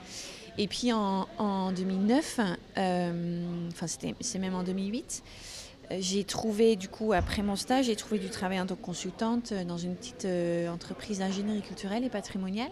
[0.58, 2.39] Et puis en, en 2009,
[2.78, 5.24] euh, enfin c'est même en 2008,
[6.00, 9.54] j'ai trouvé, du coup, après mon stage, j'ai trouvé du travail en tant que consultante
[9.54, 12.72] dans une petite euh, entreprise d'ingénierie culturelle et patrimoniale.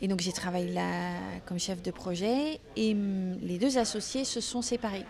[0.00, 1.14] Et donc j'ai travaillé là
[1.46, 2.96] comme chef de projet et
[3.40, 5.04] les deux associés se sont séparés.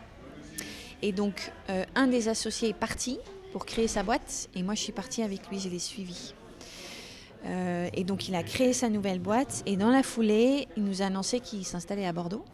[1.00, 3.18] Et donc euh, un des associés est parti
[3.52, 6.34] pour créer sa boîte et moi je suis partie avec lui, je l'ai suivi.
[7.44, 11.02] Euh, et donc il a créé sa nouvelle boîte et dans la foulée, il nous
[11.02, 12.44] a annoncé qu'il s'installait à Bordeaux.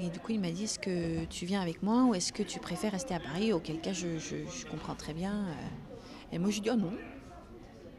[0.00, 2.42] Et du coup, il m'a dit est-ce que tu viens avec moi ou est-ce que
[2.42, 3.52] tu préfères rester à Paris?
[3.52, 4.06] Auquel cas, je,
[4.70, 5.32] comprends très bien.
[5.32, 6.34] Euh.
[6.34, 6.92] Et moi, je dis oh non,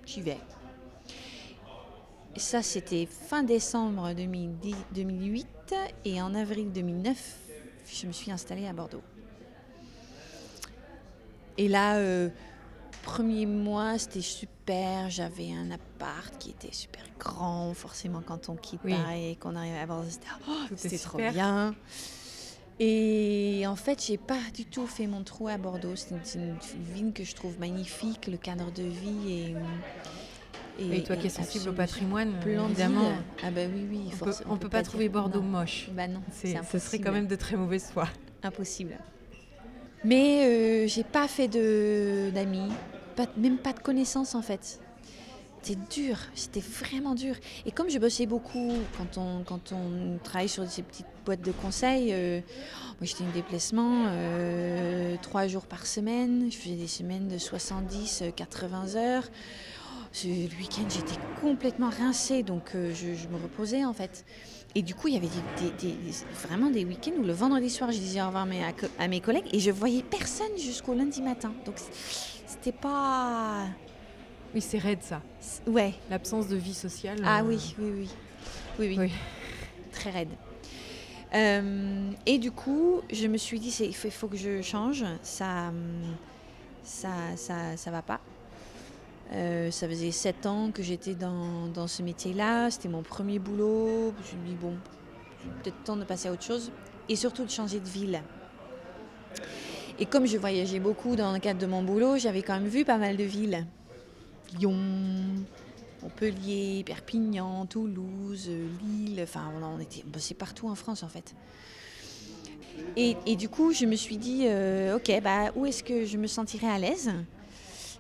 [0.06, 0.40] j'y vais.
[2.36, 5.48] Ça, c'était fin décembre 2008
[6.06, 7.38] et en avril 2009,
[7.86, 9.04] je me suis installée à Bordeaux.
[11.60, 12.30] Et là, euh,
[13.04, 15.10] premier mois, c'était super.
[15.10, 17.74] J'avais un appart qui était super grand.
[17.76, 20.10] Forcément, quand on quitte Paris et qu'on arrive à Bordeaux,
[20.76, 21.76] c'était oh, trop bien.
[22.80, 25.96] Et en fait, j'ai pas du tout fait mon trou à Bordeaux.
[25.96, 26.56] C'est une,
[26.94, 29.56] ville que je trouve magnifique, le cadre de vie et.
[30.80, 33.12] Et, toi qui es sensible au patrimoine, évidemment.
[33.44, 34.00] Ah bah oui, oui.
[34.48, 35.90] On ne peut, pas, trouver Bordeaux moche.
[35.92, 38.08] Bah non, ce serait quand même de très mauvaise foi.
[38.42, 38.98] Impossible.
[40.04, 42.72] Mais euh, j'ai pas fait d'amis,
[43.38, 44.80] même pas de connaissances en fait.
[45.62, 47.36] C'était dur, c'était vraiment dur.
[47.66, 51.54] Et comme je bossais beaucoup quand on, quand on travaille sur ces petites boîtes de
[51.54, 52.42] conseil, euh,
[53.00, 58.26] moi j'étais en déplacement euh, trois jours par semaine, je faisais des semaines de 70,
[58.36, 59.24] 80 heures.
[60.12, 64.26] Ce, week-end j'étais complètement rincée, donc je, me reposais en fait.
[64.76, 65.30] Et du coup, il y avait
[66.48, 68.48] vraiment des week-ends où le vendredi soir, je disais au revoir
[68.98, 71.54] à, mes collègues et je voyais personne jusqu'au lundi matin.
[71.66, 71.76] Donc,
[72.64, 73.66] c'était pas.
[74.54, 75.22] Oui, c'est raide ça.
[75.68, 75.94] Ouais.
[76.10, 77.18] L'absence de vie sociale.
[77.26, 78.08] Ah euh, oui, oui, oui,
[78.80, 78.98] oui.
[79.00, 79.12] Oui,
[79.92, 80.30] Très raide.
[81.34, 85.04] Euh, et du coup, je me suis dit, il faut, que je change.
[85.24, 85.74] Ça,
[86.84, 88.22] ça, ça, ça va pas.
[89.34, 92.70] Euh, ça faisait sept ans que j'étais dans, dans, ce métier-là.
[92.72, 94.14] C'était mon premier boulot.
[94.18, 94.78] Je me suis dit, bon,
[95.64, 96.72] peut-être temps de passer à autre chose.
[97.10, 98.22] Et surtout de changer de ville.
[100.00, 102.84] Et comme je voyageais beaucoup dans le cadre de mon boulot, j'avais quand même vu
[102.84, 103.66] pas mal de villes.
[104.58, 104.76] Lyon,
[106.02, 108.50] Montpellier, Perpignan, Toulouse,
[108.82, 109.20] Lille.
[109.22, 111.36] Enfin, on, était bossé partout en France en fait.
[112.98, 116.18] Et, et, du coup, je me suis dit, euh, ok, bah, où est-ce que je
[116.18, 117.12] me sentirais à l'aise?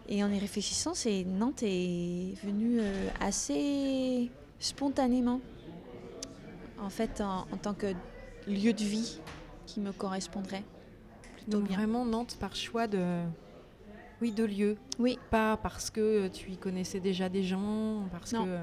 [0.09, 5.41] Et en y réfléchissant, c'est Nantes est venue euh, assez spontanément.
[6.81, 7.93] en fait, en, tant que
[8.47, 9.19] lieu de vie
[9.67, 10.63] qui me correspondrait
[11.47, 13.23] Donc vraiment Nantes par choix de,
[14.21, 14.77] oui, de lieu.
[14.99, 15.19] Oui.
[15.29, 18.45] Pas parce que tu y connaissais déjà des gens, parce non.
[18.45, 18.57] que.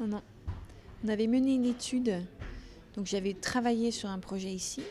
[0.00, 0.22] Non, non.
[1.04, 2.24] On avait mené une étude,
[2.96, 4.82] donc j'avais travaillé sur un projet ici,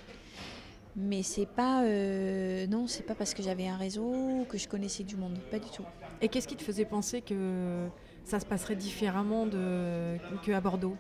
[0.96, 4.68] mais c'est pas, euh, non, c'est pas parce que j'avais un réseau ou que je
[4.68, 5.84] connaissais du monde, pas du tout.
[6.22, 7.88] Et qu'est-ce qui te faisait penser que
[8.24, 10.96] ça se passerait différemment de, qu'à Bordeaux?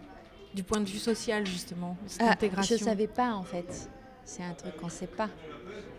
[0.55, 3.89] Du point de vue social, justement, cette ah, intégration Je ne savais pas, en fait.
[4.25, 5.29] C'est un truc qu'on ne sait pas.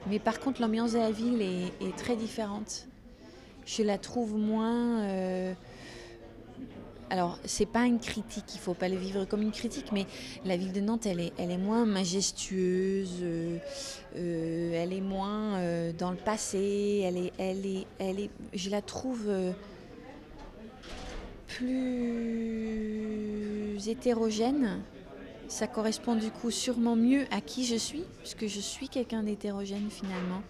[0.09, 2.87] Mais par contre, l'ambiance de la ville est, très différente.
[3.67, 5.01] Je la trouve moins...
[5.03, 5.55] Euh,
[7.11, 10.07] alors, c'est pas une critique, il faut pas le vivre comme une critique, mais
[10.45, 13.59] la ville de Nantes, elle est, elle est moins majestueuse, euh,
[14.17, 18.69] euh, elle est moins euh, dans le passé, elle est, elle est, elle est, je
[18.69, 19.33] la trouve
[21.47, 21.77] plus
[23.87, 24.81] hétérogène.
[25.49, 29.89] Ça correspond du coup sûrement mieux à qui je suis, puisque je suis quelqu'un d'hétérogène
[29.91, 30.43] finalement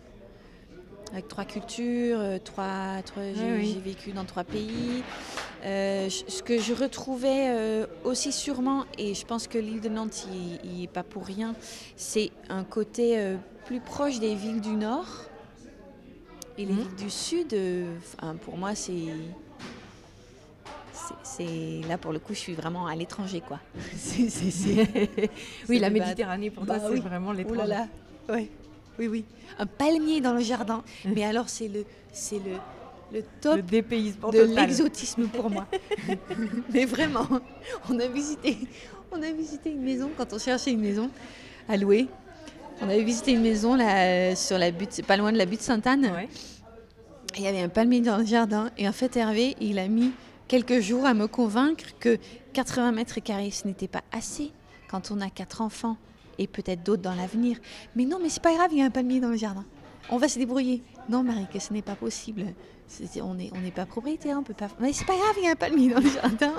[1.14, 5.04] avec trois cultures, trois, j'ai vécu dans trois pays.
[5.64, 10.26] Euh, ce que je retrouvais euh, aussi sûrement, et je pense que l'île de Nantes
[10.64, 11.54] n'y est pas pour rien,
[11.96, 15.06] c'est un côté euh, plus proche des villes du Nord.
[16.58, 16.80] Et les mhm.
[16.80, 17.56] villes du Sud,
[18.42, 18.92] pour moi, c'est.
[21.36, 23.58] C'est là pour le coup, je suis vraiment à l'étranger, quoi.
[25.68, 27.74] oui, la Méditerranée pour toi, bah c'est vraiment l'étranger.
[28.28, 29.24] Oui, oui.
[29.58, 32.52] Un palmier dans le jardin, mais alors c'est le, c'est le,
[33.12, 35.66] le top de l'exotisme pour moi.
[36.72, 37.26] Mais vraiment,
[37.90, 38.56] on a visité,
[39.10, 41.10] on a visité une maison quand on cherchait une maison
[41.68, 42.06] à louer.
[42.80, 46.12] On avait visité une maison là sur la butte, pas loin de la butte Sainte-Anne.
[47.36, 50.12] Il y avait un palmier dans le jardin et en fait Hervé, il a mis
[50.48, 52.18] quelques jours à me convaincre que
[52.52, 54.52] 80 mètres carrés ce n'était pas assez
[54.88, 55.96] quand on a quatre enfants
[56.38, 57.58] et peut-être d'autres dans l'avenir.
[57.94, 59.64] Mais non, mais c'est pas grave, il y a un palmier dans le jardin.
[60.10, 60.82] On va se débrouiller.
[61.08, 62.46] Non, Marie, que ce n'est pas possible
[63.22, 64.68] on n'est pas propriétaire, on peut pas.
[64.80, 66.54] Mais c'est pas grave, il y a un palmier dans le jardin.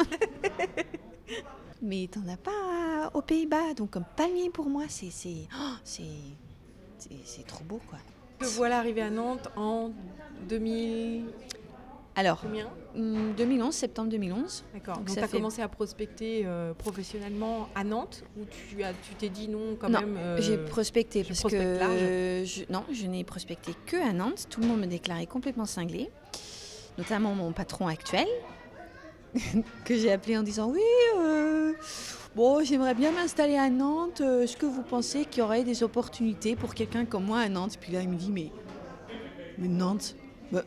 [1.81, 5.09] Mais t'en as pas aux Pays-Bas, donc un palmier pour moi, c'est
[5.53, 7.99] oh, c'est trop beau quoi.
[8.39, 9.91] Te voilà arrivé à Nantes en
[10.47, 11.25] 2000.
[12.17, 12.41] Alors,
[12.95, 14.63] 2011, hmm, septembre 2011.
[14.73, 14.97] D'accord.
[14.97, 19.49] Donc, tu as commencé à prospecter euh, professionnellement à Nantes ou tu t'es tu dit
[19.49, 24.13] non quand même euh, J'ai prospecté parce que je, non, je n'ai prospecté que à
[24.13, 24.47] Nantes.
[24.49, 26.09] Tout le monde me déclarait complètement cinglé,
[26.97, 28.27] notamment mon patron actuel
[29.83, 30.79] que j'ai appelé en disant oui.
[31.17, 31.73] Euh,
[32.33, 34.21] bon, j'aimerais bien m'installer à Nantes.
[34.21, 37.77] Est-ce que vous pensez qu'il y aurait des opportunités pour quelqu'un comme moi à Nantes?
[37.81, 38.51] Puis là, il me dit mais,
[39.57, 40.15] mais Nantes
[40.53, 40.63] bah,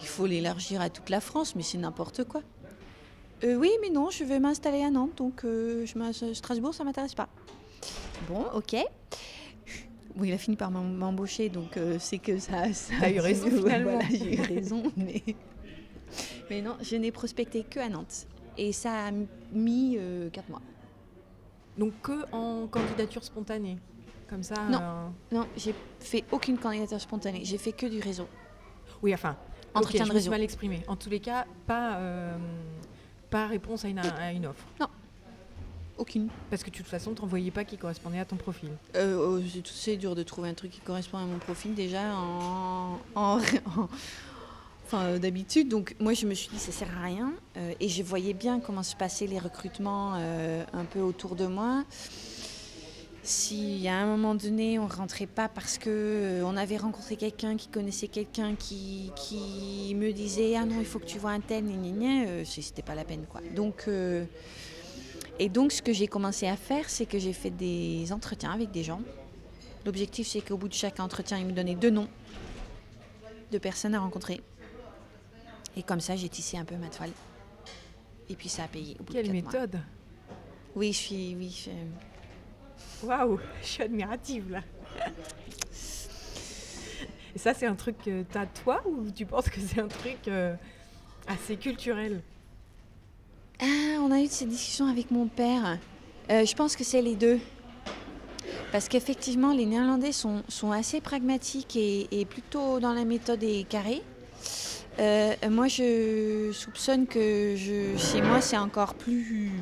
[0.00, 2.42] il faut l'élargir à toute la France, mais c'est n'importe quoi.
[3.44, 7.14] Euh, oui, mais non, je vais m'installer à Nantes, donc euh, je Strasbourg, ça m'intéresse
[7.14, 7.28] pas.
[8.28, 8.76] Bon, ok.
[10.16, 13.48] Bon, il a fini par m'embaucher, donc euh, c'est que ça, ça a eu raison
[13.50, 14.00] finalement.
[14.10, 15.22] j'ai eu raison, mais...
[16.50, 18.26] mais non, je n'ai prospecté que à Nantes.
[18.56, 19.10] Et ça a
[19.52, 19.96] mis
[20.32, 20.62] 4 mois.
[21.76, 23.78] Donc que en candidature spontanée
[24.28, 27.42] Comme ça Non, non j'ai fait aucune candidature spontanée.
[27.44, 28.26] J'ai fait que du réseau.
[29.00, 29.36] Oui, enfin,
[29.74, 30.30] Entretien de réseau.
[30.30, 30.82] mal exprimé.
[30.88, 32.36] En tous les cas, pas, euh,
[33.30, 34.64] pas réponse à une, à une offre.
[34.80, 34.88] Non.
[35.98, 36.28] Aucune.
[36.48, 38.70] Parce que de toute façon, tu n'envoyais pas qui correspondait à ton profil.
[38.94, 42.98] Euh, oh, c'est dur de trouver un truc qui correspond à mon profil déjà en,
[43.16, 43.38] en,
[44.86, 45.68] enfin, euh, d'habitude.
[45.68, 47.32] Donc moi, je me suis dit, ça sert à rien.
[47.56, 51.84] Euh, et je voyais bien comment se passaient les recrutements un peu autour de moi
[53.28, 57.56] si à un moment donné on rentrait pas parce que euh, on avait rencontré quelqu'un
[57.56, 61.40] qui connaissait quelqu'un qui, qui me disait ah non il faut que tu vois un
[61.40, 63.42] tel euh, c'était pas la peine quoi.
[63.54, 64.24] Donc euh,
[65.38, 68.70] et donc ce que j'ai commencé à faire c'est que j'ai fait des entretiens avec
[68.70, 69.02] des gens.
[69.84, 72.08] L'objectif c'est qu'au bout de chaque entretien ils me donnaient deux noms
[73.52, 74.40] de personnes à rencontrer.
[75.76, 77.12] Et comme ça j'ai tissé un peu ma toile.
[78.30, 79.78] Et puis ça a payé au bout quelle de méthode?
[80.74, 81.68] Oui je suis oui
[83.02, 84.60] Waouh, je suis admirative là.
[87.34, 89.86] Et ça, c'est un truc que tu as toi ou tu penses que c'est un
[89.88, 90.54] truc euh,
[91.28, 92.20] assez culturel?
[93.60, 95.78] Ah, On a eu cette discussion avec mon père.
[96.30, 97.38] Euh, je pense que c'est les deux.
[98.72, 104.02] Parce qu'effectivement, les Néerlandais sont, sont assez pragmatiques et, plutôt dans la méthode et carré.
[104.98, 109.52] Euh, moi, je soupçonne que je, chez moi, c'est encore plus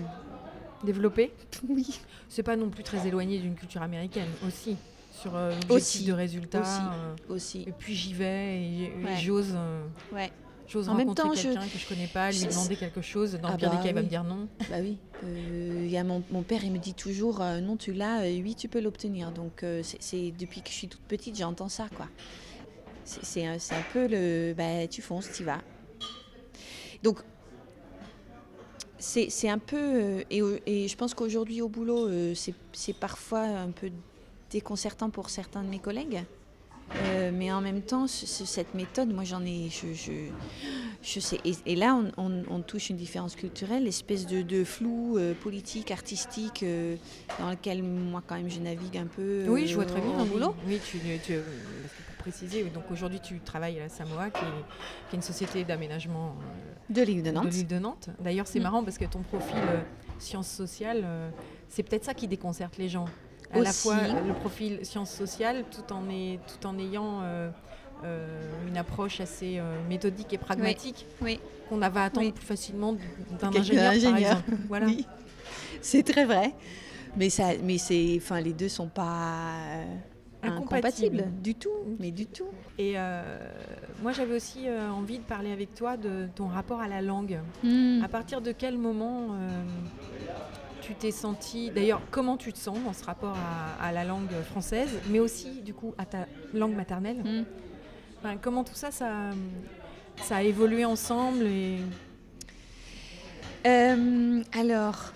[0.83, 1.33] développé?
[1.69, 4.77] Oui c'est pas non plus très éloigné d'une culture américaine aussi
[5.13, 6.61] sur euh, l'objectif de résultats.
[6.61, 7.65] Aussi, euh, aussi.
[7.67, 9.55] Et puis j'y vais et, j'ose.
[9.55, 10.31] Euh, ouais.
[10.69, 13.39] J'ose rencontrer quelqu'un que je connais pas, lui demander quelque chose.
[13.41, 14.49] Dans le ah pire des bah cas, il va me dire non.
[14.69, 14.99] Bah oui.
[15.25, 18.55] Euh, y a mon, père, il me dit toujours euh, non, tu l'as, euh, oui,
[18.55, 19.31] tu peux l'obtenir.
[19.31, 22.09] Donc euh, c'est depuis que je suis toute petite, j'entends ça, quoi.
[23.05, 23.59] C'est un,
[23.93, 25.61] peu le, bah, tu fonces, tu vas.
[27.05, 27.21] Donc
[29.07, 33.91] c'est un peu, et, et, je pense qu'aujourd'hui au boulot, c'est parfois un peu
[34.51, 36.25] déconcertant pour certains de mes collègues.
[36.95, 40.13] Euh, mais en même temps, cette méthode, moi j'en ai, je, je,
[41.03, 41.41] je, sais.
[41.45, 46.97] Et, là, on, touche une différence culturelle, l'espèce de, flou euh, politique, artistique, euh,
[47.41, 49.47] dans lequel moi quand même je navigue un peu.
[49.49, 50.25] oui, je vois très bien.
[50.27, 50.55] boulot.
[50.69, 51.35] Oui, tu, tu,
[52.31, 54.65] préciser, donc aujourd'hui tu travailles à la Samoa, qui est,
[55.09, 56.35] qui est une société d'aménagement
[56.91, 57.67] de l'île de Nantes.
[57.67, 58.09] De Nantes.
[58.21, 58.63] D'ailleurs, c'est mm.
[58.63, 59.57] marrant parce que ton profil
[60.19, 61.05] sciences sociales,
[61.69, 63.07] c'est peut-être ça qui déconcerte les gens
[63.53, 67.51] à la fois le profil sciences sociales tout en, est, tout en ayant euh,
[68.05, 68.27] euh,
[68.69, 71.41] une approche assez euh, méthodique et pragmatique oui.
[71.69, 72.97] qu'on va attendre plus facilement
[73.41, 74.53] d'un ingénieur, par exemple.
[74.69, 74.87] Voilà.
[75.81, 76.53] C'est très vrai.
[77.17, 79.55] Mais, ça, mais c'est, enfin, les deux sont pas
[80.47, 82.49] incompatibles du tout, mais du tout.
[82.79, 82.97] Et
[84.03, 87.39] moi, j'avais aussi envie de parler avec toi de ton rapport à la langue.
[87.63, 88.03] Hmm.
[88.05, 89.37] À partir de quel moment
[90.87, 93.37] tu t'es senti, d'ailleurs, comment tu te sens dans ce rapport
[93.81, 97.45] à, la langue française, mais aussi, du coup, à ta langue maternelle mm.
[98.41, 99.31] Comment tout ça, ça,
[100.23, 101.79] ça a évolué ensemble et...
[103.67, 105.13] Euh, alors,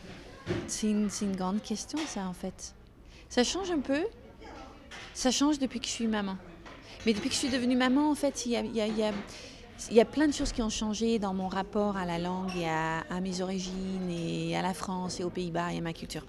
[0.66, 2.74] c'est une, une, grande question, ça, en fait.
[3.28, 4.00] Ça change un peu.
[5.14, 6.36] Ça change depuis que je suis maman.
[7.06, 10.52] Mais depuis que je suis devenue maman, en fait, il y a, plein de choses
[10.52, 14.62] qui ont changé dans mon rapport à la langue et à, mes origines et à
[14.62, 16.26] la France et aux Pays-Bas et à ma culture.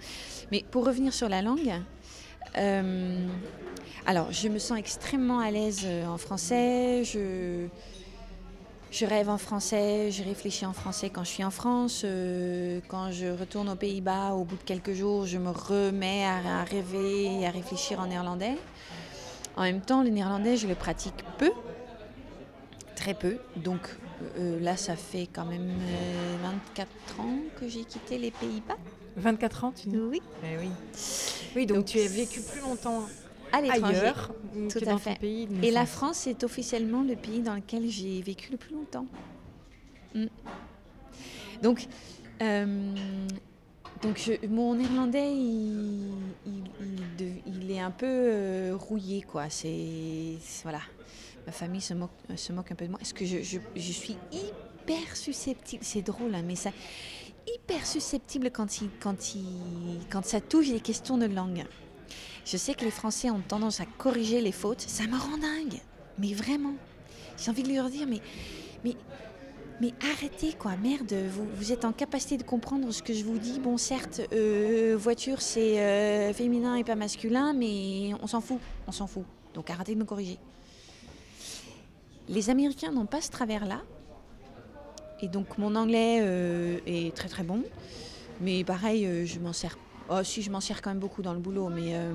[0.52, 1.74] Mais pour revenir sur la langue,
[2.58, 3.28] euh,
[4.06, 7.04] alors je me sens extrêmement à l'aise euh, en français.
[8.92, 12.02] Je rêve en français, je réfléchis en français quand je suis en France.
[12.04, 16.60] Euh, quand je retourne aux Pays-Bas, au bout de quelques jours, je me remets à,
[16.60, 18.58] à rêver et à réfléchir en néerlandais.
[19.56, 21.52] En même temps, le néerlandais, je le pratique peu
[23.02, 23.38] très peu.
[23.56, 23.80] Donc
[24.38, 25.74] euh, là, ça fait quand même
[26.44, 28.78] 24 euh, ans que j'ai quitté les Pays-Bas.
[29.18, 29.98] 24 ans, tu dis?
[29.98, 30.22] Oui.
[30.44, 30.70] Eh oui.
[31.56, 33.04] Oui, donc, tu as vécu plus longtemps
[33.52, 34.32] à ailleurs
[34.70, 35.20] Tout que à dans fait.
[35.20, 35.48] pays.
[35.64, 39.06] Et la France est officiellement le pays dans lequel j'ai vécu le plus longtemps.
[40.16, 40.26] Mm.
[41.62, 41.88] Donc,
[42.42, 42.96] euh,
[44.02, 46.12] donc mon néerlandais, il,
[47.46, 49.50] il, est un peu rouillé, quoi.
[49.50, 50.82] C'est voilà
[51.46, 53.00] ma famille se moque, euh, se moque un peu de moi.
[53.02, 55.84] Est-ce que je, je, suis hyper susceptible?
[55.84, 56.72] C'est drôle, hein, mais ça,
[57.48, 61.66] hyper susceptible quand, il, quand, il, quand ça touche les questions de langue.
[62.46, 64.82] Je sais que les Français ont tendance à corriger les fautes.
[64.82, 65.80] Ça me rend dingue.
[66.18, 66.74] Mais vraiment.
[67.38, 68.20] J'ai envie de leur dire, mais,
[68.84, 68.96] mais,
[69.80, 71.14] mais arrêtez quoi, merde.
[71.30, 73.60] Vous, vous êtes en capacité de comprendre ce que je vous dis.
[73.60, 78.60] Bon, certes, euh, voiture c'est euh, féminin et pas masculin, mais on s'en fout.
[78.88, 79.26] On s'en fout.
[79.54, 80.38] Donc arrêtez de me corriger.
[82.30, 83.82] Les Américains n'ont pas ce travers-là.
[85.22, 87.64] Et donc mon anglais euh, est très très bon.
[88.40, 89.78] Mais pareil, je m'en sers.
[90.14, 92.12] Oh, si, je m'en sers quand même beaucoup dans le boulot, mais, euh,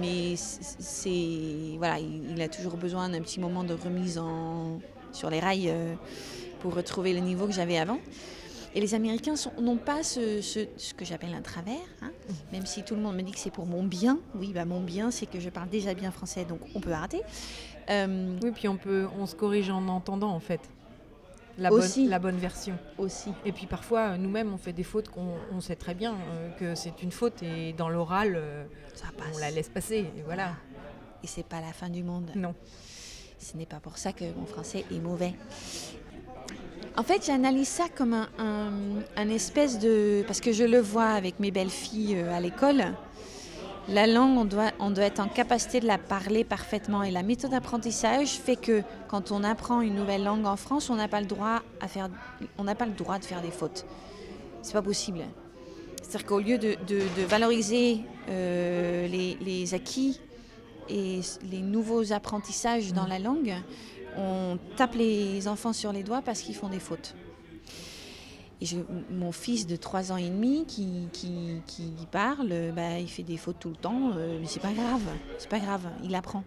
[0.00, 1.76] mais c'est.
[1.76, 4.80] Voilà, il, a toujours besoin d'un petit moment de remise en,
[5.12, 5.72] sur les rails
[6.60, 7.98] pour retrouver le niveau que j'avais avant.
[8.74, 12.12] Et les Américains n'ont pas ce, ce, que j'appelle un travers, hein.
[12.52, 14.18] même si tout le monde me dit que c'est pour mon bien.
[14.34, 17.22] Oui, bah mon bien, c'est que je parle déjà bien français, donc on peut arrêter.
[17.90, 20.60] Euh, oui, puis on, peut, on se corrige en entendant, en fait.
[21.58, 22.78] La, bonne, la bonne version.
[22.98, 23.30] Aussi.
[23.44, 27.02] Et puis parfois, nous-mêmes, on fait des fautes qu'on sait très bien euh, que c'est
[27.02, 28.64] une faute et dans l'oral, euh,
[29.34, 30.06] on la laisse passer.
[30.16, 30.52] Et voilà.
[31.24, 32.30] Et c'est pas la fin du monde.
[32.36, 32.54] Non.
[33.38, 35.34] Ce n'est pas pour ça que mon français est mauvais.
[36.96, 38.28] En fait, j'analyse ça comme un,
[39.16, 40.24] un, espèce de...
[40.26, 42.94] Parce que je le vois avec mes belles filles à l'école.
[43.88, 47.02] La langue, on doit, on doit être en capacité de la parler parfaitement.
[47.02, 50.96] Et la méthode d'apprentissage fait que quand on apprend une nouvelle langue en France, on
[50.96, 52.10] n'a pas le droit à faire,
[52.58, 53.86] on n'a pas le droit de faire des fautes.
[54.60, 55.20] C'est pas possible.
[56.02, 56.76] C'est-à-dire qu'au lieu de,
[57.26, 60.20] valoriser euh, les, acquis
[60.90, 61.20] et
[61.50, 63.08] les nouveaux apprentissages dans mmh.
[63.08, 63.54] la langue,
[64.18, 67.14] on tape les enfants sur les doigts parce qu'ils font des fautes.
[68.60, 68.66] Et
[69.10, 73.36] mon fils de 3 ans et demi qui, qui, qui parle, bah, il fait des
[73.36, 75.02] fautes tout le temps, euh, mais c'est pas grave,
[75.38, 76.42] c'est pas grave, il apprend.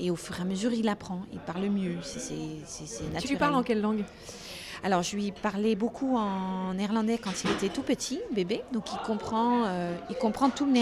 [0.00, 3.22] Et au fur et à mesure, il apprend, il parle mieux, c'est naturel.
[3.22, 4.04] Tu lui parles en quelle langue?
[4.82, 8.62] Alors, je lui parlais beaucoup en néerlandais quand il était tout petit, bébé.
[8.72, 10.80] Donc, il comprend, euh, il comprend tout, le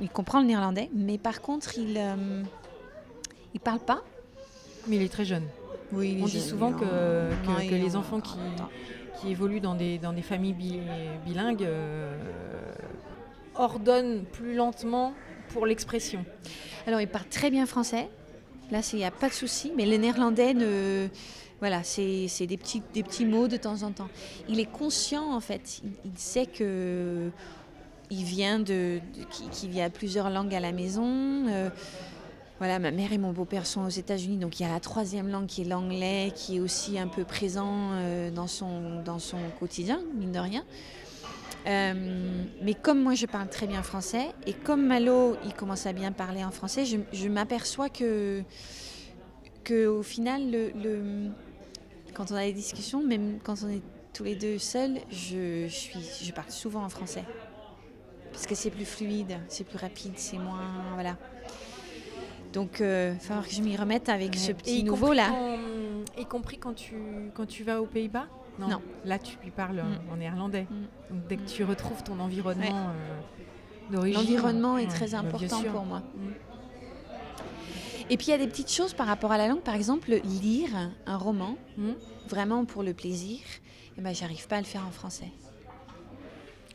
[0.00, 0.90] il comprend le néerlandais.
[0.94, 2.42] Mais par contre, il ne euh,
[3.54, 4.02] il parle pas.
[4.88, 5.44] Mais il est très jeune.
[5.92, 6.84] Oui, On dit souvent que,
[7.68, 8.36] que, les enfants qui,
[9.24, 10.54] qui, évoluent dans des, dans des familles
[11.24, 12.12] bilingues euh,
[13.54, 15.14] ordonnent plus lentement
[15.48, 16.24] pour l'expression.
[16.86, 18.08] Alors, ils parlent très bien français.
[18.70, 19.72] Là, il n'y a pas de souci.
[19.76, 20.54] Mais le néerlandais,
[21.60, 24.08] voilà, c'est des petits, des petits mots de temps en temps.
[24.48, 25.82] Il est conscient, en fait.
[26.04, 27.30] Il, sait que
[28.10, 29.00] il vient de,
[29.52, 31.46] qu'il y a plusieurs langues à la maison.
[31.48, 31.70] Euh,
[32.64, 35.28] voilà, ma mère et mon beau-père sont aux États-Unis, donc il y a la troisième
[35.28, 39.36] langue qui est l'anglais, qui est aussi un peu présent euh, dans, son, dans son
[39.58, 40.64] quotidien, mine de rien.
[41.66, 45.92] Euh, mais comme moi je parle très bien français et comme Malo il commence à
[45.92, 48.42] bien parler en français, je, m'aperçois que,
[49.62, 51.28] que au final, le,
[52.14, 53.82] quand on a des discussions, même quand on est
[54.14, 57.24] tous les deux seuls, je, je parle souvent en français
[58.32, 61.18] parce que c'est plus fluide, c'est plus rapide, c'est moins voilà.
[62.54, 65.30] Donc, il euh, va falloir que je m'y remette avec ce petit nouveau-là.
[66.16, 66.94] Y compris quand tu,
[67.34, 68.26] quand tu vas aux Pays-Bas
[68.56, 68.80] non.
[69.04, 70.18] Là, tu lui parles en, mm.
[70.18, 70.62] néerlandais.
[70.70, 71.14] Mm.
[71.14, 74.20] Donc, dès que tu retrouves ton environnement euh, d'origine.
[74.20, 76.02] L'environnement est très important pour moi.
[76.14, 76.30] Mm.
[78.10, 79.62] Et puis, il y a des petites choses par rapport à la langue.
[79.62, 80.70] Par exemple, lire
[81.04, 81.56] un roman,
[82.28, 83.40] vraiment pour le plaisir,
[83.98, 85.32] eh ben, j'arrive pas à le faire en français.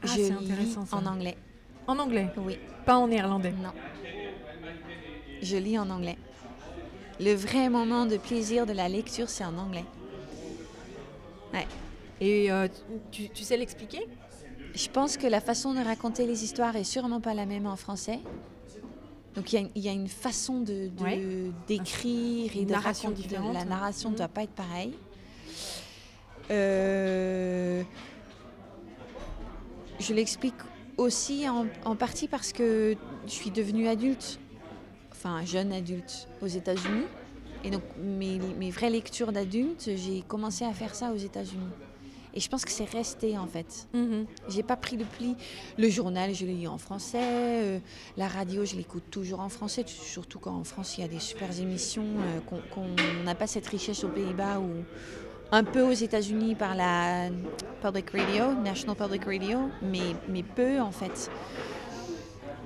[0.03, 1.37] Ah, je lis en anglais.
[1.87, 2.29] En anglais?
[2.37, 2.57] Oui.
[2.85, 3.53] Pas en néerlandais?
[3.63, 3.71] Non
[5.41, 6.17] je lis en anglais.
[7.19, 9.85] Le vrai moment de plaisir de la lecture, c'est en anglais.
[11.53, 11.67] Ouais.
[12.21, 12.67] Et euh,
[13.11, 14.07] tu, sais l'expliquer?
[14.75, 17.75] Je pense que la façon de raconter les histoires est sûrement pas la même en
[17.75, 18.19] français.
[19.35, 20.89] Donc il y, a une façon de,
[21.67, 23.13] d'écrire et de narration
[23.53, 24.93] la narration ne doit pas être pareille.
[26.51, 27.83] Euh,
[29.99, 30.55] je l'explique
[30.97, 34.39] aussi en, en, partie parce que je suis devenue adulte
[35.19, 37.05] enfin jeune adulte aux États-Unis.
[37.63, 41.71] Et donc mes, mes vraies lectures d'adulte, j'ai commencé à faire ça aux États-Unis.
[42.33, 43.87] Et je pense que c'est resté en fait.
[43.93, 45.35] Mm J'ai pas pris le pli.
[45.77, 47.19] Le journal, je le lis en français.
[47.23, 47.79] Euh,
[48.17, 49.83] la radio, je l'écoute toujours en français.
[49.87, 53.67] Surtout quand en France, il y a des super émissions, euh, qu'on n'a pas cette
[53.67, 54.69] richesse aux Pays-Bas ou
[55.51, 57.29] un peu aux États-Unis par la
[57.81, 61.31] Public Radio, National Public Radio, mais, mais peu en fait.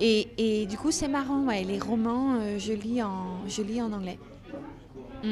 [0.06, 3.93] Et, du coup, c'est marrant, ouais, les romans, euh, je, lis en, je lis en
[3.93, 4.20] anglais.
[5.24, 5.32] Mm.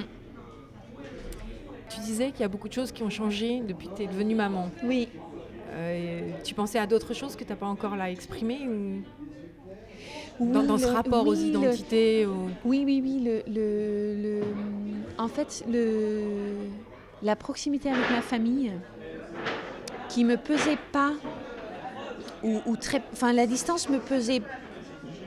[1.89, 4.07] Tu disais qu'il y a beaucoup de choses qui ont changé depuis que tu es
[4.07, 4.71] devenue maman.
[4.85, 5.09] Oui.
[5.73, 8.69] Euh, tu pensais à d'autres choses que tu n'as pas encore là exprimées
[10.39, 10.45] ou...
[10.45, 12.25] dans, ce rapport aux identités
[12.63, 13.41] Oui, oui, oui.
[13.47, 14.41] Le,
[15.17, 15.65] En fait,
[17.21, 18.71] la proximité avec ma famille,
[20.07, 21.11] qui me pesait pas
[22.43, 24.41] ou, très, enfin, la distance me pesait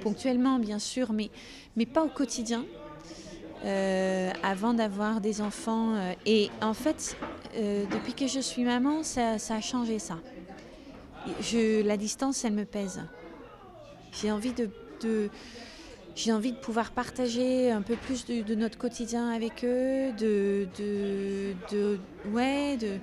[0.02, 1.30] ponctuellement, bien sûr, mais,
[1.76, 2.64] mais pas au quotidien.
[3.64, 5.94] Euh, avant d'avoir des enfants.
[5.94, 7.16] Euh, et en fait,
[7.56, 10.18] euh, depuis que je suis maman, ça, a changé ça.
[11.82, 13.00] La distance, elle me pèse.
[14.12, 15.30] J'ai envie de,
[16.14, 21.54] j'ai envie de pouvoir partager un peu plus de, notre quotidien avec eux, de, de,
[21.72, 21.98] de
[22.30, 22.98] ouais, de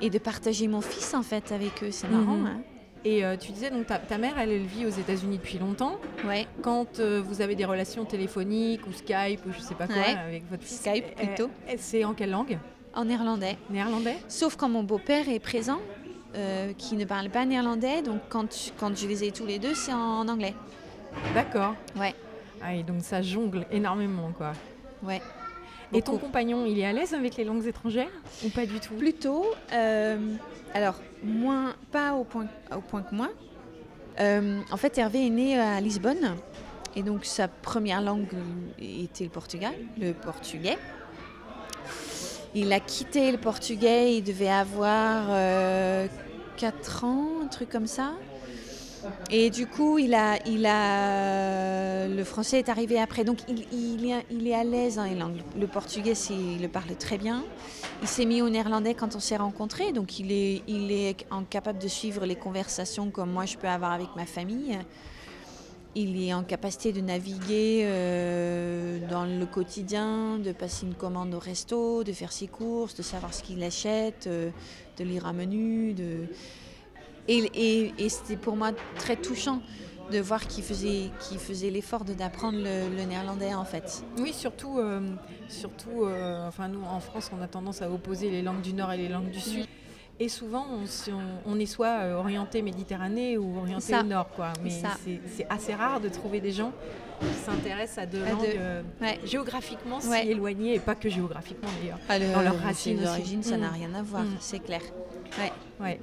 [0.00, 1.90] et de partager mon fils en fait avec eux.
[1.90, 2.36] C'est marrant.
[2.36, 2.46] Mhm.
[2.46, 2.60] Hein.
[3.04, 5.98] et euh, tu disais donc ta, ta, mère, elle, elle vit aux États-Unis depuis longtemps.
[6.26, 6.46] Ouais.
[6.62, 10.48] Quand euh, vous avez des relations téléphoniques ou Skype ou je sais pas quoi avec
[10.50, 10.80] votre fils.
[10.80, 11.50] Skype plutôt.
[11.78, 12.58] c'est en quelle langue?
[12.94, 13.56] En néerlandais.
[13.70, 14.16] Néerlandais?
[14.28, 15.80] Sauf quand mon beau-père est présent,
[16.36, 18.02] euh, qui ne parle pas néerlandais.
[18.02, 20.54] Donc quand, quand je les ai tous les deux, c'est en, anglais.
[21.34, 21.74] D'accord.
[21.96, 22.14] Ouais.
[22.60, 24.52] Ah, et donc ça jongle énormément quoi.
[25.02, 25.20] Ouais.
[25.94, 28.10] Et ton compagnon, il est à l'aise avec les langues étrangères
[28.44, 28.94] ou pas du tout?
[28.94, 29.46] Plutôt.
[29.72, 30.18] Euh,
[30.74, 33.30] alors, moins, pas au point, au point que moi.
[34.20, 36.36] Euh, en fait, Hervé est né à Lisbonne.
[36.96, 38.26] Et donc, sa première langue
[38.78, 39.68] était le portugais.
[39.98, 40.78] Le portugais.
[42.56, 48.12] Il a quitté le portugais, il devait avoir 4 euh, ans, un truc comme ça.
[49.30, 53.24] Et du coup, il a, il a, le français est arrivé après.
[53.24, 55.42] Donc, il, il, est, à l'aise dans les langues.
[55.58, 57.44] Le portugais, il le parle très bien.
[58.02, 59.92] Il s'est mis au néerlandais quand on s'est rencontrés.
[59.92, 61.16] Donc, il est, il est
[61.50, 64.78] capable de suivre les conversations comme moi je peux avoir avec ma famille.
[65.96, 71.38] Il est en capacité de naviguer euh, dans le quotidien, de passer une commande au
[71.38, 74.50] resto, de faire ses courses, de savoir ce qu'il achète, euh,
[74.98, 76.26] de lire un menu, de
[77.28, 79.60] et, c'était pour moi très touchant
[80.12, 84.04] de voir qu'il faisait, faisait l'effort d'apprendre le, néerlandais en fait.
[84.18, 85.00] Oui, surtout, euh,
[85.48, 88.92] surtout euh, enfin nous en France on a tendance à opposer les langues du Nord
[88.92, 89.66] et les langues du Sud.
[90.20, 90.64] Et souvent,
[91.44, 94.52] on, est soit euh, orienté Méditerranée ou orienté au nord, quoi.
[94.62, 96.72] Mais c'est assez rare de trouver des gens
[97.20, 98.82] qui s'intéressent à deux langues euh,
[99.24, 101.98] géographiquement si éloignées, et pas que géographiquement d'ailleurs.
[102.08, 103.74] Ah, dans leurs racines d'origine, ça n'a mm.
[103.74, 104.36] rien à voir, mm.
[104.38, 104.82] c'est clair.
[105.38, 105.52] Ouais.
[105.80, 106.00] ouais.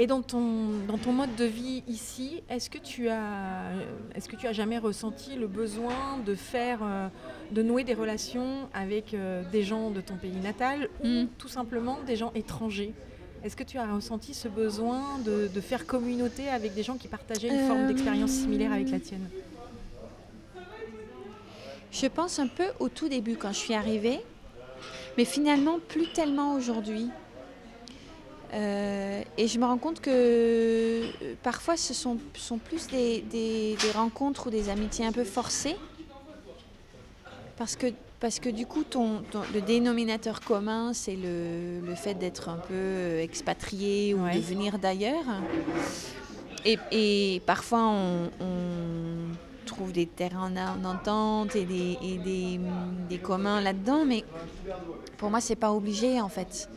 [0.00, 3.70] Et dans ton, dans ton mode de vie ici, est-ce que, tu as,
[4.14, 7.08] est que tu as jamais ressenti le besoin de faire, euh,
[7.50, 9.14] de nouer des relations avec
[9.52, 11.28] des gens de ton pays natal ou mm.
[11.36, 12.94] tout simplement des gens étrangers?
[13.44, 17.48] Est-ce que tu as ressenti ce besoin de, faire communauté avec des gens qui partageaient
[17.48, 19.28] une forme d'expérience similaire avec la tienne?
[21.92, 24.20] Je pense un peu au tout début quand je suis arrivée,
[25.18, 27.10] mais finalement plus tellement aujourd'hui.
[28.52, 33.76] Euh, et je me rends compte que euh, parfois ce sont, sont plus des, des,
[33.94, 35.76] rencontres ou des amitiés un peu forcées.
[37.56, 37.86] Parce que
[38.18, 39.22] parce que du coup, ton,
[39.54, 44.78] le dénominateur commun, c'est le, le, fait d'être un peu euh, expatrié ou de venir
[44.78, 45.24] d'ailleurs.
[46.66, 48.28] Et, et, parfois, on,
[49.64, 50.50] trouve des terrains
[50.82, 52.60] d'entente et, des, et des,
[53.08, 54.24] des, communs là-dedans, mais
[55.16, 56.68] pour moi, c'est pas obligé en fait.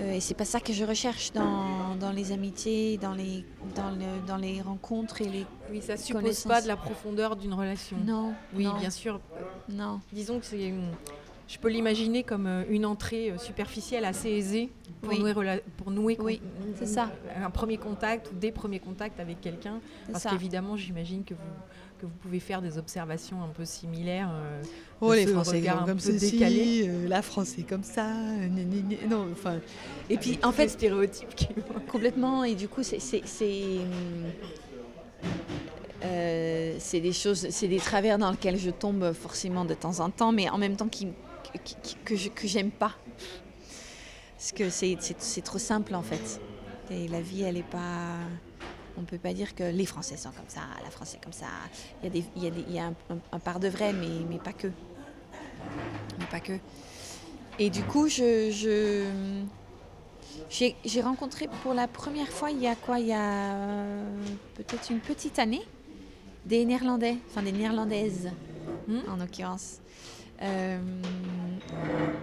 [0.00, 3.44] Euh, et c'est pas ça que je recherche dans, dans les amitiés, dans les,
[3.74, 5.46] dans, le, dans, les rencontres et les.
[5.70, 7.96] Oui, ça suppose pas de la profondeur d'une relation.
[8.04, 8.32] Non.
[8.54, 9.20] Oui, bien sûr.
[9.68, 10.00] Non.
[10.12, 10.72] Disons que c'est.
[11.48, 14.70] Je peux l'imaginer comme euh, une entrée euh, superficielle assez aisée
[15.02, 15.34] pour nouer,
[15.76, 16.40] pour nouer oui,
[16.78, 17.10] c'est ça.
[17.34, 19.80] un premier contact ou des premiers contacts avec quelqu'un.
[20.12, 21.40] Parce qu'évidemment, j'imagine que vous
[22.00, 24.30] que vous pouvez faire des observations un peu similaires.
[24.32, 24.62] Euh,
[25.00, 28.06] oh, les Français sont comme ceci, euh, la France est comme ça,
[29.08, 29.58] non, enfin.
[30.08, 31.48] Et puis en fait, stéréotypes qui...
[31.88, 32.44] complètement.
[32.44, 32.98] Et du coup, c'est
[36.02, 40.08] euh, c'est des choses, c'est des travers dans lesquels je tombe forcément de temps en
[40.08, 41.08] temps, mais en même temps qui,
[42.04, 42.94] que j'aime pas.
[44.36, 46.40] Parce que c'est trop simple en fait.
[46.90, 48.16] Et la vie, elle est pas.
[48.96, 51.32] On ne peut pas dire que les Français sont comme ça, la France est comme
[51.32, 51.46] ça.
[52.02, 52.94] Il y a, des, il y a, des, il y a un,
[53.32, 54.68] un, part de vrai, mais, mais pas que.
[56.18, 56.58] Mais pas que.
[57.58, 59.06] Et du coup, je, je
[60.50, 62.98] j'ai rencontré pour la première fois, il y a quoi?
[62.98, 64.04] Il y a euh,
[64.54, 65.62] peut-être une petite année,
[66.44, 68.30] des Néerlandais, enfin des Néerlandaises,
[68.88, 69.00] hmm?
[69.08, 69.78] en l'occurrence.
[70.42, 70.78] Euh,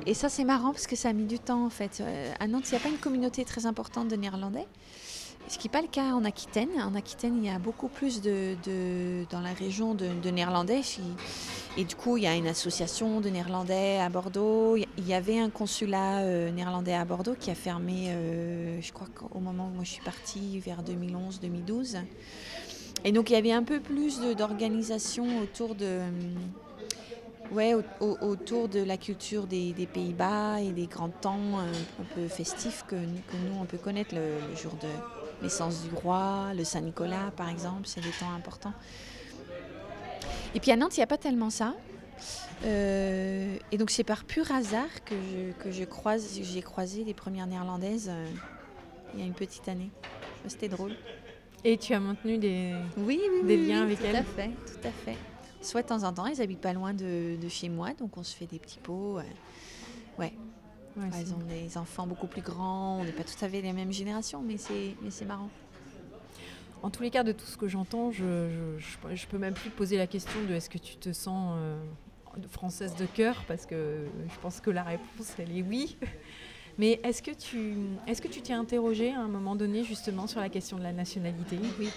[0.06, 2.00] et ça, c'est marrant parce que ça a mis du temps en fait.
[2.02, 4.68] Euh, à Nantes, il n'y a pas une communauté très importante de Néerlandais.
[5.50, 6.70] Ce qui n'est pas le cas en Aquitaine.
[6.82, 8.56] En Aquitaine, il y a beaucoup plus de,
[9.30, 10.82] dans la région de, néerlandais.
[11.78, 14.76] Et du coup, il y a une association de néerlandais à Bordeaux.
[14.76, 19.08] Il y avait un consulat euh, néerlandais à Bordeaux qui a fermé, euh, je crois
[19.16, 22.00] qu'au moment où je suis partie, vers 2011-2012.
[23.06, 26.02] Et donc, il y avait un peu plus d'organisation autour de...
[27.54, 32.84] Ouais, autour de la culture des, Pays-Bas et des grands temps euh, un, peu festifs
[32.86, 34.90] que, nous on peut connaître le jour de,
[35.42, 38.74] l'essence du roi, le Saint-Nicolas par exemple, c'est des temps importants.
[40.56, 41.76] Et puis à Nantes, il n'y a pas tellement ça.
[42.66, 47.14] Euh, et donc c'est par pur hasard que je, que je croise, j'ai croisé les
[47.14, 48.26] premières néerlandaises euh,
[49.14, 49.92] il y a une petite année.
[50.48, 50.94] C'était drôle.
[51.64, 54.92] Et tu as maintenu des, oui, des liens avec elles Tout à fait, tout à
[54.92, 55.18] fait.
[55.62, 58.24] Soit de temps en temps, elles habitent pas loin de, de chez moi, donc on
[58.24, 59.20] se fait des petits pots.
[60.18, 60.34] ouais,
[61.02, 63.92] elles ont des enfants beaucoup plus grands, on n'est pas tout à fait les mêmes
[63.92, 65.50] générations, mais c'est marrant.
[66.84, 69.98] En tous les cas, de tout ce que j'entends, je, je, peux même plus poser
[69.98, 71.76] la question de est-ce que tu te sens euh,
[72.52, 75.98] française de cœur, parce que je pense que la réponse, elle est oui.
[76.78, 77.74] Mais est-ce que tu
[78.06, 80.94] est-ce que tu t'es interrogé à un moment donné justement sur la question de la
[80.94, 81.58] nationalité?
[81.80, 81.90] Oui.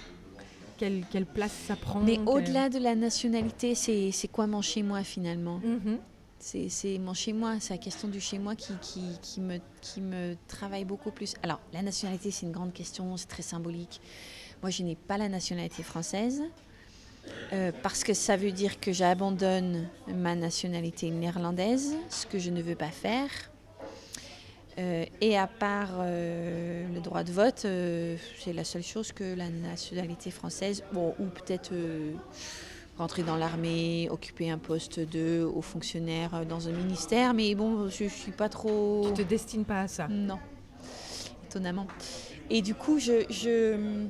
[0.79, 2.01] Quelle, quelle place ça prend?
[2.01, 5.61] Mais au-delà de la nationalité, c'est quoi mon chez moi finalement?
[5.61, 5.99] Mm-hmm.
[6.43, 10.87] C'est mon chez-moi, c'est la question du chez-moi qui, qui, qui, me, qui me travaille
[10.87, 11.35] beaucoup plus.
[11.43, 14.01] Alors, la nationalité, c'est une grande question, c'est très symbolique.
[14.63, 16.43] Moi, je n'ai pas la nationalité française
[17.53, 22.63] euh, parce que ça veut dire que j'abandonne ma nationalité néerlandaise, ce que je ne
[22.63, 23.29] veux pas faire.
[24.79, 27.67] Euh, et à part euh, le droit de vote,
[28.39, 31.73] c'est la seule chose que la nationalité française, bon, ou peut-être
[33.01, 38.05] rentrer dans l'armée, occuper un poste de haut fonctionnaire dans un ministère, mais bon, je,
[38.05, 39.07] ne suis pas trop.
[39.09, 40.39] Tu te destines pas à ça Non,
[41.47, 41.87] étonnamment.
[42.51, 43.25] Et du coup, je.
[43.31, 44.07] je...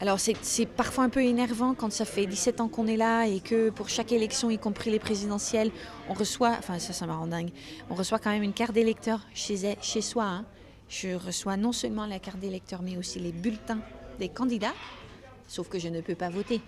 [0.00, 3.38] Alors c'est parfois un peu énervant quand ça fait 17 ans qu'on est là et
[3.38, 5.70] que pour chaque élection, y compris les présidentielles,
[6.08, 7.50] on reçoit, enfin ça ça me rend dingue,
[7.88, 10.24] on reçoit quand même une carte d'électeur chez, chez soi.
[10.24, 10.44] Hein.
[10.88, 13.78] Je reçois non seulement la carte d'électeur mais aussi les bulletins
[14.18, 14.74] des candidats,
[15.46, 16.60] sauf que je ne peux pas voter.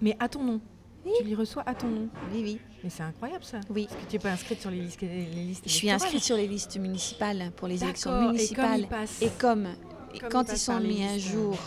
[0.00, 0.60] Mais à ton nom
[1.18, 2.60] Tu les reçois à ton nom Oui, oui.
[2.84, 3.60] Mais c'est incroyable ça.
[3.70, 3.86] Oui.
[3.88, 6.36] Parce que tu n'es pas inscrite sur les listes, les listes Je suis inscrite sur
[6.36, 8.86] les listes municipales pour les élections municipales.
[9.20, 9.66] Et comme,
[10.14, 11.58] et comme quand ils, sont mis à jour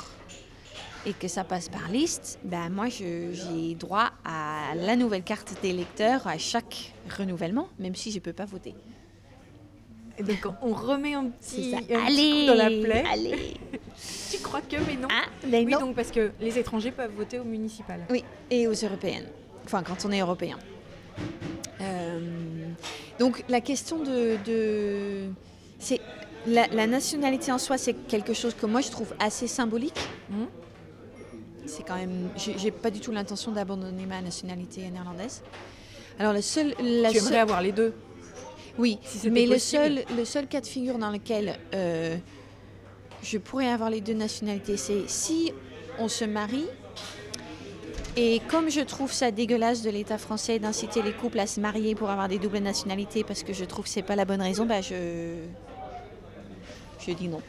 [1.06, 6.28] et que ça passe par liste, ben moi j'ai droit à la nouvelle carte d'électeur
[6.28, 8.76] à chaque renouvellement, même si je ne peux pas voter.
[10.20, 13.04] Et donc on remet un petit, un allez, dans la plaie.
[13.10, 13.54] Allez.
[14.32, 15.08] tu crois que mais non.
[15.10, 18.02] Ah, oui donc parce que les étrangers peuvent voter au municipal.
[18.10, 19.28] Oui et aux européennes.
[19.64, 20.60] Enfin quand on est européen.
[21.82, 22.20] Euh,
[23.18, 25.30] donc la question de, de
[25.80, 26.02] c'est
[26.46, 30.00] la, nationalité en soi, c'est quelque chose que moi je trouve assez symbolique.
[30.32, 30.48] Hum
[31.66, 32.30] c'est quand même.
[32.36, 35.44] J'ai pas du tout l'intention d'abandonner ma nationalité néerlandaise.
[36.18, 36.34] Alors.
[36.34, 36.42] La
[37.12, 37.94] tu aimerais avoir les deux
[38.80, 38.98] Oui,
[39.30, 42.16] mais le seul, le seul cas de figure dans lequel euh,
[43.22, 45.52] je pourrais avoir les deux nationalités, c'est si
[46.00, 46.66] on se marie.
[48.16, 51.94] Et comme je trouve ça dégueulasse de l'État français d'inciter les couples à se marier
[51.94, 54.66] pour avoir des doubles nationalités parce que je trouve que c'est pas la bonne raison,
[54.66, 55.36] bah je
[57.06, 57.42] je dis non.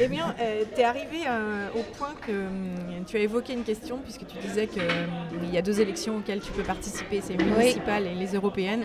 [0.00, 3.62] Eh bien, euh, tu es arrivé euh, au point que hum, tu as évoqué une
[3.62, 7.36] question, puisque tu disais qu'il hum, y a deux élections auxquelles tu peux participer, c'est
[7.36, 8.84] les municipales et les européennes.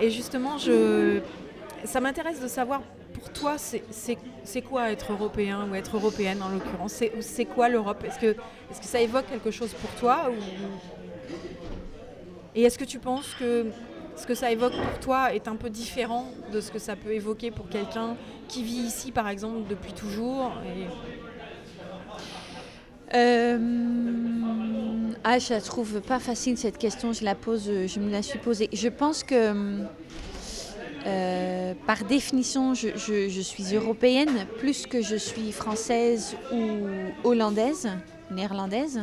[0.00, 1.20] Et justement, je,
[1.84, 2.82] ça m'intéresse de savoir,
[3.14, 7.02] pour toi, c'est quoi être européen ou être européenne en l'occurrence?
[7.20, 8.04] C'est quoi l'Europe?
[8.04, 10.30] Est-ce que, est que ça évoque quelque chose pour toi
[12.54, 13.66] Et est-ce que tu penses que
[14.18, 17.12] ce que ça évoque pour toi est un peu différent de ce que ça peut
[17.12, 18.16] évoquer pour quelqu'un
[18.48, 20.52] qui vit ici, par exemple, depuis toujours
[23.14, 23.58] euh,
[25.24, 27.12] Ah, je la trouve pas facile cette question.
[27.12, 28.68] Je la pose, je me la suis posée.
[28.72, 29.84] Je pense que
[31.06, 37.88] euh, par définition, je, suis européenne plus que je suis française ou hollandaise,
[38.32, 39.00] néerlandaise.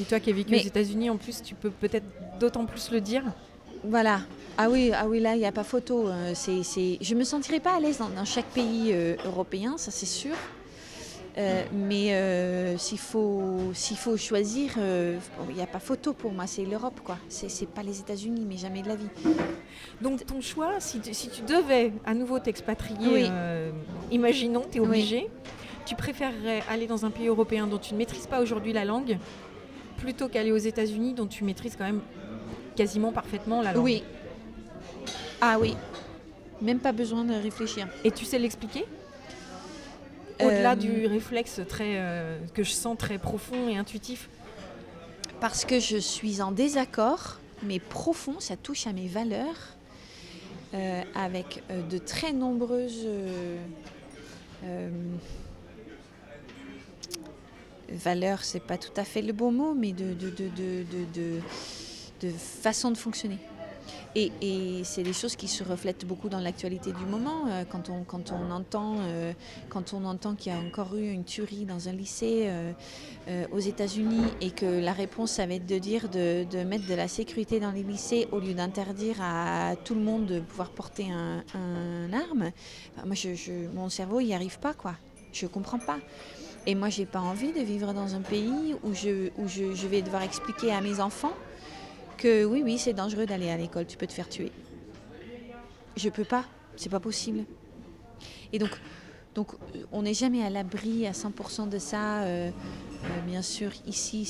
[0.00, 2.06] Et toi qui as vécu aux États-Unis, en plus, tu peux peut-être
[2.38, 3.24] d'autant plus le dire.
[3.84, 4.20] Voilà.
[4.60, 6.08] Ah oui, ah oui là, il n'y a pas photo.
[6.08, 6.62] Euh, c'est,
[7.00, 10.34] Je ne me sentirais pas à l'aise dans, chaque pays euh, européen, ça c'est sûr.
[11.36, 16.64] Euh, mais s'il faut, s'il faut choisir, il n'y a pas photo pour moi, c'est
[16.64, 17.18] l'Europe, quoi.
[17.28, 19.06] C'est, c'est pas les États-Unis, mais jamais de la vie.
[20.00, 23.30] Donc ton choix, si tu, si tu devais à nouveau t'expatrier,
[24.10, 25.30] imaginons, tu es obligé,
[25.86, 29.18] tu préférerais aller dans un pays européen dont tu ne maîtrises pas aujourd'hui la langue,
[29.98, 32.00] plutôt qu'aller aux États-Unis dont tu maîtrises quand même
[32.78, 33.84] quasiment parfaitement la langue.
[33.84, 34.04] Oui.
[35.40, 35.76] Ah oui.
[36.62, 37.88] Même pas besoin de réfléchir.
[38.04, 38.84] Et tu sais l'expliquer?
[40.40, 44.28] Au-delà euh, du réflexe très, euh, que je sens très profond et intuitif
[45.40, 49.60] Parce que je suis en désaccord, mais profond, ça touche à mes valeurs,
[50.74, 53.08] euh, avec de très nombreuses
[57.90, 61.40] valeurs, c'est pas tout à fait le bon mot, mais de, de, de, de
[62.20, 63.38] de façon de fonctionner.
[64.14, 67.46] Et, c'est des choses qui se reflètent beaucoup dans l'actualité du moment.
[67.48, 69.32] Euh, quand, on, quand on entend, euh,
[69.68, 73.58] quand on entend qu'il y a encore eu une tuerie dans un lycée euh, aux
[73.58, 77.60] États-Unis et que la réponse, ça va être de dire de, mettre de la sécurité
[77.60, 82.50] dans les lycées au lieu d'interdire à tout le monde de pouvoir porter un, arme,
[83.04, 84.94] moi, je, mon cerveau n'y arrive pas, quoi.
[85.32, 85.98] Je comprends pas.
[86.66, 90.02] Et moi, j'ai pas envie de vivre dans un pays où je, où je vais
[90.02, 91.34] devoir expliquer à mes enfants
[92.18, 94.52] que oui, oui, c'est dangereux d'aller à l'école, tu peux te faire tuer.
[95.96, 96.44] Je peux pas,
[96.76, 97.44] c'est pas possible.
[98.52, 98.70] Et donc,
[99.34, 99.52] donc
[99.92, 104.26] on n'est jamais à l'abri à 100% de ça, euh, euh, bien sûr, ici.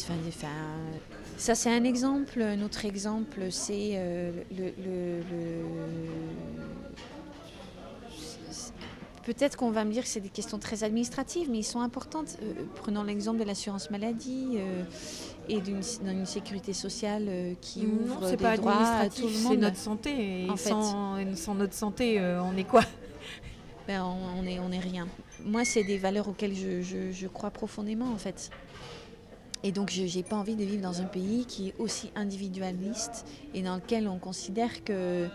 [1.37, 2.43] Ça, c'est un exemple.
[2.43, 5.63] Un autre exemple, c'est euh, le,
[9.25, 12.39] Peut-être qu'on va me dire que c'est des questions très administratives, mais ils sont importantes.
[12.77, 14.57] prenons l'exemple de l'assurance maladie
[15.49, 19.53] et d'une sécurité sociale euh, qui ouvre des pas droits à tout le monde.
[19.53, 20.45] C'est notre santé.
[20.45, 22.83] Et sans, sans, notre santé, euh, on est quoi?
[23.87, 25.09] Ben, on, est, on est rien.
[25.45, 28.51] Moi, c'est des valeurs auxquelles je, je, crois profondément, en fait.
[29.63, 33.25] Et donc, je n'ai pas envie de vivre dans un pays qui est aussi individualiste
[33.55, 35.27] et dans lequel on considère que,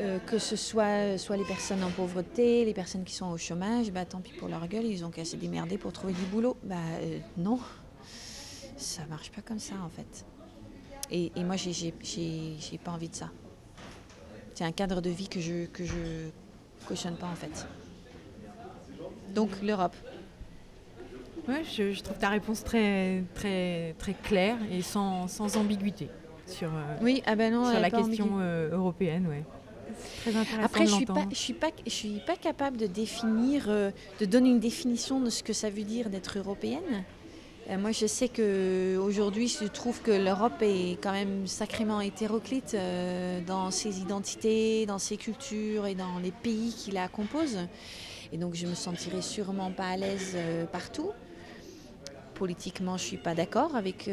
[0.00, 3.92] euh, que ce soit, soit les personnes en pauvreté, les personnes qui sont au chômage,
[3.92, 6.56] bah, tant pis pour leur gueule, ils ont qu'à se démerder pour trouver du boulot.
[6.64, 6.74] Bah,
[7.36, 7.60] non
[8.84, 10.24] ça marche pas comme ça en fait.
[11.10, 11.92] Et, et moi, j'ai
[12.82, 13.30] pas envie de ça.
[14.54, 16.30] C'est un cadre de vie que je que je
[16.86, 17.66] cautionne pas en fait.
[19.34, 19.96] Donc l'Europe.
[21.48, 26.08] Ouais, je, trouve ta réponse très très très claire et sans, sans ambiguïté
[26.46, 29.44] sur, euh, oui, ah ben non, sur la question euh, européenne, ouais.
[30.20, 33.64] Très intéressant Après, je suis pas, je suis pas, je suis pas capable de définir,
[33.68, 37.04] euh, de donner une définition de ce que ça veut dire d'être européenne.
[37.70, 43.40] Euh, moi, je sais qu'aujourd'hui, je trouve que l'Europe est quand même sacrément hétéroclite euh,
[43.40, 47.66] dans ses identités, dans ses cultures et dans les pays qui la composent.
[48.32, 51.10] Et donc, je me sentirais sûrement pas à l'aise euh, partout.
[52.34, 54.10] Politiquement, je suis pas d'accord avec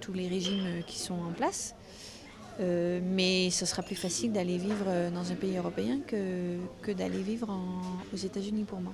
[0.00, 1.76] tous les régimes qui sont en place.
[2.58, 7.56] mais ce sera plus facile d'aller vivre dans un pays européen que, que d'aller vivre
[8.12, 8.92] aux États-Unis pour moi.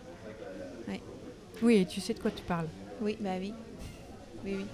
[1.62, 2.68] Oui, et tu sais de quoi tu parles.
[3.00, 3.52] Oui, bah oui.
[4.44, 4.66] Oui, oui.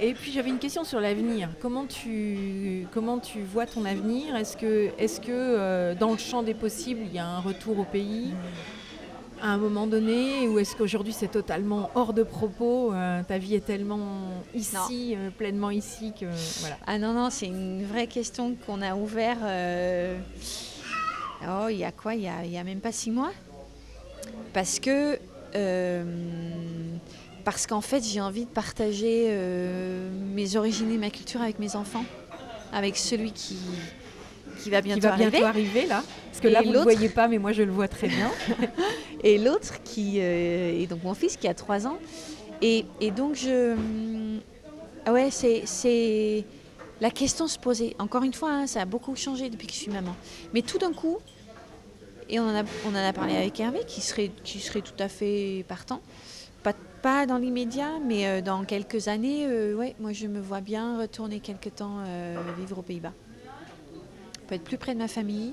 [0.00, 1.50] Et puis j'avais une question sur l'avenir.
[1.60, 4.34] Comment tu, comment tu vois ton avenir?
[4.34, 7.78] Est-ce que, est que euh, dans le champ des possibles, il y a un retour
[7.78, 8.32] au pays
[9.40, 10.48] à un moment donné?
[10.48, 12.92] Ou est-ce qu'aujourd'hui c'est totalement hors de propos?
[12.92, 16.26] Euh, Ta vie est tellement ici, euh, pleinement ici que
[16.60, 16.76] voilà.
[16.88, 19.38] Ah non, non, c'est une vraie question qu'on a ouvert.
[21.48, 22.16] Oh, il y a quoi?
[22.16, 23.30] Il y a, y a, même pas six mois?
[24.52, 25.18] Parce que
[27.44, 31.76] parce qu'en fait j'ai envie de partager euh, mes origines et ma culture avec mes
[31.76, 32.04] enfants,
[32.72, 33.56] avec celui qui,
[34.62, 35.86] qui va bientôt, qui va bientôt arriver.
[35.86, 36.02] là.
[36.30, 38.30] Parce que là vous ne le voyez pas mais moi je le vois très bien.
[39.22, 41.98] et l'autre qui euh, est donc mon fils qui a 3 ans.
[42.62, 43.76] Et, et donc je...
[45.06, 46.44] Ah ouais c'est...
[47.00, 49.78] La question se posait, encore une fois, hein, ça a beaucoup changé depuis que je
[49.78, 50.14] suis maman.
[50.54, 51.18] Mais tout d'un coup,
[52.28, 54.94] et on en, a, on en a parlé avec Hervé, qui serait, qui serait tout
[54.98, 56.00] à fait partant,
[57.04, 60.98] pas dans l'immédiat, mais euh, dans quelques années, euh, ouais, moi je me vois bien
[60.98, 63.12] retourner quelque temps euh, vivre aux Pays-Bas.
[64.46, 65.52] Pour être plus près de ma famille,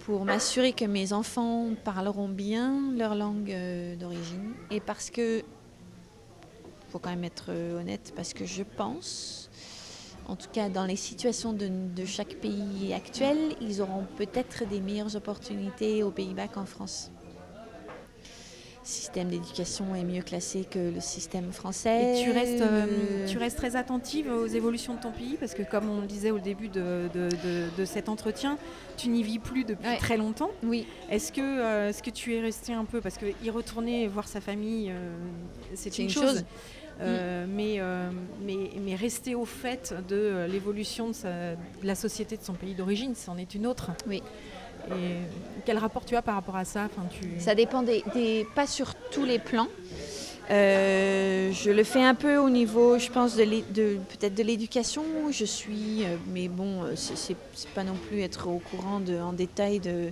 [0.00, 3.56] pour m'assurer que mes enfants parleront bien leur langue
[4.00, 4.54] d'origine.
[4.72, 5.44] Et parce que,
[6.88, 9.48] faut quand même être honnête, parce que je pense,
[10.26, 14.80] en tout cas dans les situations de, de chaque pays actuel, ils auront peut-être des
[14.80, 17.12] meilleures opportunités aux Pays-Bas qu'en France
[18.82, 22.20] système d'éducation est mieux classé que le système français.
[22.20, 25.62] Et tu restes, euh, tu restes très attentive aux évolutions de ton pays parce que
[25.62, 28.58] comme on le disait au début de, de, cet entretien,
[28.96, 30.50] tu n'y vis plus depuis très longtemps.
[30.62, 30.86] Oui.
[31.10, 34.28] Est-ce que, euh, est-ce que tu es resté un peu parce que y retourner voir
[34.28, 35.10] sa famille, euh,
[35.74, 36.44] c'est une, chose.
[37.00, 37.04] Mm.
[37.48, 37.80] mais,
[38.42, 43.14] mais, mais, rester au fait de l'évolution de, de, la société de son pays d'origine,
[43.14, 43.90] c'en est une autre.
[44.06, 44.22] Oui.
[44.88, 46.88] Et quel rapport tu as par rapport à ça?
[47.38, 49.68] Ça dépend des, pas sur tous les plans.
[50.50, 55.04] Euh, je le fais un peu au niveau, je pense, peut-être de l'éducation.
[55.30, 57.36] Je suis, euh, mais bon, euh, c'est
[57.74, 60.10] pas non plus être au courant en détail de,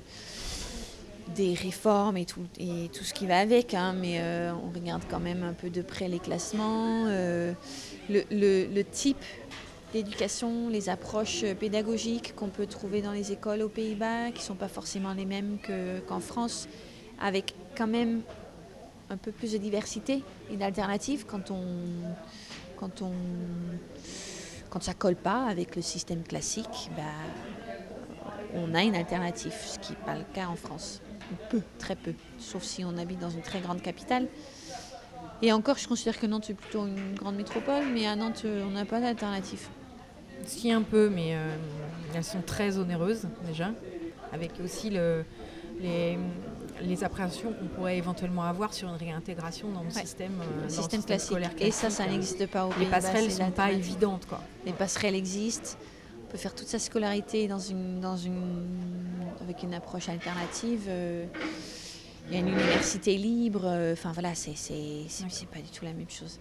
[1.34, 3.74] des réformes et tout, ce qui va avec.
[3.74, 7.06] Hein, mais on regarde quand même un peu de près les classements,
[8.08, 9.24] le, type
[9.92, 14.54] d'éducation, les approches pédagogiques qu'on peut trouver dans les écoles aux Pays-Bas, qui ne sont
[14.54, 15.58] pas forcément les mêmes
[16.06, 16.68] qu'en France,
[17.20, 18.22] avec quand même
[19.10, 21.64] un peu plus de diversité et d'alternatives quand on,
[22.76, 23.12] quand on
[24.70, 27.02] quand ça colle pas avec le système classique, bah,
[28.54, 31.00] on a une alternative, ce qui n'est pas le cas en France.
[31.50, 34.28] Peu, très peu, sauf si on habite dans une très grande capitale.
[35.40, 38.70] Et encore, je considère que Nantes est plutôt une grande métropole, mais à Nantes, on
[38.70, 39.68] n'a pas d'alternative.
[40.46, 41.56] Si un peu, mais euh,
[42.14, 43.70] elles sont très onéreuses déjà,
[44.32, 45.24] avec aussi le,
[45.80, 46.18] les,
[46.82, 51.36] les appréhensions qu'on pourrait éventuellement avoir sur une réintégration dans le système, euh, système, classique.
[51.60, 54.26] Et ça, ça n'existe pas au Les passerelles ne sont pas évidentes.
[54.26, 54.40] Quoi.
[54.64, 55.76] Les passerelles existent.
[56.24, 58.66] On peut faire toute sa scolarité dans une, dans une,
[59.40, 60.84] avec une approche alternative.
[60.88, 61.24] Euh,
[62.28, 63.64] il y a une université libre.
[63.92, 64.52] Enfin voilà, c'est
[65.50, 66.38] pas du tout la même chose.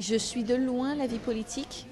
[0.00, 1.86] Je suis de loin la vie politique.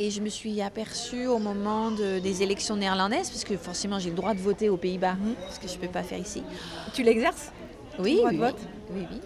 [0.00, 4.16] Et je me suis aperçue au moment des élections néerlandaises, parce que forcément j'ai le
[4.16, 5.34] droit de voter aux Pays-Bas, mhm.
[5.50, 6.42] ce que je ne peux pas faire ici.
[6.94, 7.52] Tu l'exerces?
[8.00, 8.58] Oui, oui, vote?
[8.90, 9.20] oui, oui.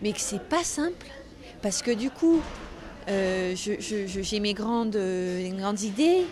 [0.00, 1.06] Mais que c'est pas simple,
[1.60, 2.40] parce que du coup,
[3.08, 4.96] euh, j'ai mes grandes,
[5.58, 6.24] grandes idées,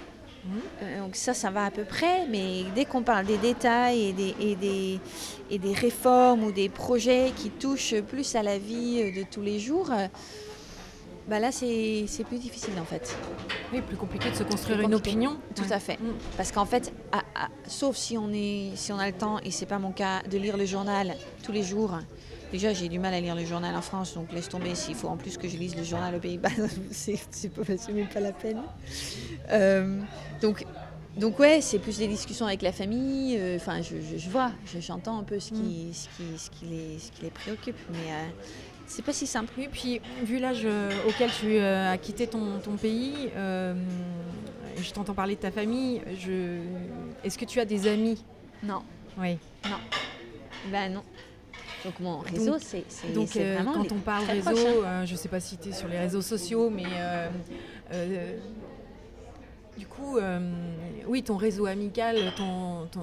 [0.82, 4.12] euh, donc ça, ça va à peu près, mais dès qu'on parle des détails et
[4.12, 5.01] des, et, des,
[5.51, 9.43] et des, réformes ou des projets qui touchent plus à la vie euh, de tous
[9.43, 10.09] les jours, euh,
[11.28, 13.16] bah là c'est plus difficile en fait.
[13.72, 15.36] Oui, plus compliqué de se construire une opinion.
[15.55, 15.99] Tout à fait.
[16.01, 16.14] Mm.
[16.36, 16.93] Parce qu'en fait,
[17.68, 20.38] sauf si on, est, si on a le temps, et c'est pas mon cas, de
[20.38, 21.14] lire le journal
[21.45, 21.97] tous les jours,
[22.53, 24.75] Déjà, j'ai du mal à lire le journal en France, donc laisse tomber.
[24.75, 26.51] S'il faut en plus que je lise le journal aux Pays-Bas,
[26.91, 28.61] c'est pas, même pas la peine.
[29.51, 29.99] Euh,
[30.43, 30.67] donc,
[31.17, 33.39] donc ouais, c'est plus des discussions avec la famille.
[33.39, 35.93] Euh, enfin, je, je, vois, j'entends un peu ce qui, mm.
[35.95, 38.29] ce, qui, ce, qui les, ce qui les préoccupe, mais euh,
[38.87, 39.51] c'est pas si simple.
[39.57, 40.67] Oui, puis vu l'âge
[41.09, 46.03] auquel tu as quitté ton, ton pays, je t'entends parler de ta famille.
[46.21, 46.59] Je...
[47.25, 48.23] Est-ce que tu as des amis?
[48.63, 48.83] Non.
[49.17, 49.39] Oui.
[49.65, 49.79] Non.
[50.71, 51.03] Ben non.
[51.85, 54.51] Donc mon réseau, c'est Donc euh, vraiment quand on parle réseau,
[54.83, 55.03] hein.
[55.03, 57.28] euh, je ne sais pas si tu es sur les réseaux sociaux, mais euh,
[59.78, 60.39] du coup, euh,
[61.09, 63.01] oui, ton réseau amical, ton, ton,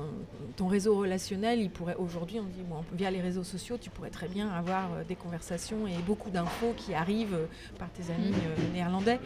[0.56, 4.12] ton réseau relationnel, il pourrait aujourd'hui, on dit, bon, via les réseaux sociaux, tu pourrais
[4.12, 7.40] très bien avoir des conversations et beaucoup d'infos qui arrivent
[7.80, 9.20] par tes amis euh, néerlandais.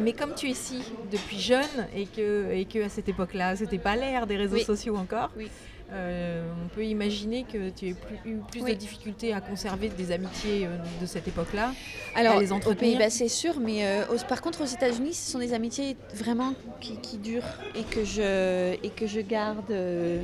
[0.00, 0.82] Mais comme tu es ici
[1.12, 4.64] depuis jeune et que, et que à cette époque-là, c'était pas l'ère des réseaux Oui.
[4.64, 5.48] sociaux encore, Oui.
[5.92, 8.72] Euh, on peut imaginer que tu aies plus- eu plus Oui.
[8.74, 11.72] de difficultés à conserver des amitiés euh, de cette époque-là.
[12.14, 12.78] Alors, les entretenir.
[12.78, 16.54] Pays-Bas, c'est sûr, mais euh, aux- par contre, aux États-Unis, ce sont des amitiés vraiment
[16.80, 17.42] qui, qui durent
[17.74, 20.22] et que je, et que je garde euh,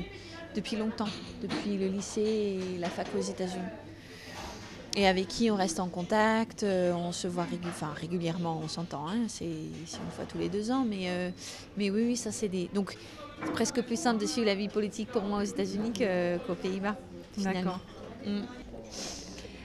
[0.54, 1.08] depuis longtemps,
[1.42, 3.62] depuis le lycée et la fac aux États-Unis.
[4.98, 9.24] Et avec qui on reste en contact, on se voit enfin, régulièrement, on s'entend, hein,
[9.28, 11.32] c'est une fois tous les deux ans, mais,
[11.76, 12.70] mais oui, oui, ça c'est des.
[12.72, 12.96] Donc,
[13.44, 16.96] c'est presque plus simple de suivre la vie politique pour moi aux États-Unis qu'aux Pays-Bas.
[17.32, 17.78] finalement.
[18.24, 18.40] Mm.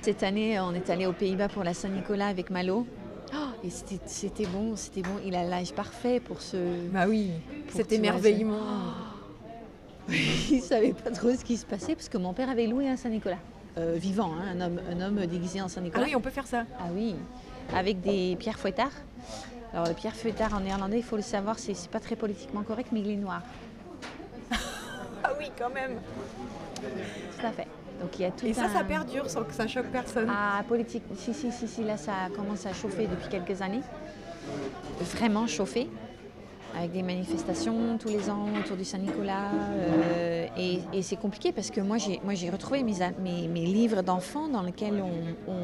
[0.01, 2.87] Cette année, on est allé aux Pays-Bas pour la Saint-Nicolas avec Malo.
[3.33, 5.19] Oh, et c'était bon, c'était bon.
[5.25, 6.57] Il a l'âge parfait pour ce.
[6.91, 7.29] Bah oui,
[7.69, 8.59] cet émerveillement.
[10.09, 12.97] Il savait pas trop ce qui se passait parce que mon père avait loué un
[12.97, 13.37] Saint-Nicolas.
[13.77, 16.05] Euh, vivant, hein, un, homme, un homme déguisé en Ah Saint-Nicolas.
[16.05, 16.65] oui, on peut faire ça.
[16.77, 17.15] Ah oui,
[17.73, 18.91] avec des pierres fouettards.
[19.73, 22.89] Alors, le pierre fouettard en néerlandais, il faut le savoir, c'est pas très politiquement correct,
[22.91, 23.41] mais il est noir.
[25.23, 25.99] Ah oui, quand même.
[26.75, 27.67] Tout à fait.
[28.01, 30.27] Donc, il y a tout Et ça, un- ça perdure sans que ça choque personne.
[30.31, 33.81] Ah, politique, si, si, si, si, là, ça commence à chauffer depuis quelques années.
[34.99, 35.87] Vraiment chauffer.
[36.75, 39.51] Avec des manifestations tous les ans autour du Saint-Nicolas.
[39.75, 43.47] euh, et et c'est compliqué parce que moi, j'ai, moi, j'ai retrouvé mes, a- mes,
[43.47, 45.63] mes livres d'enfants dans lesquels on, on,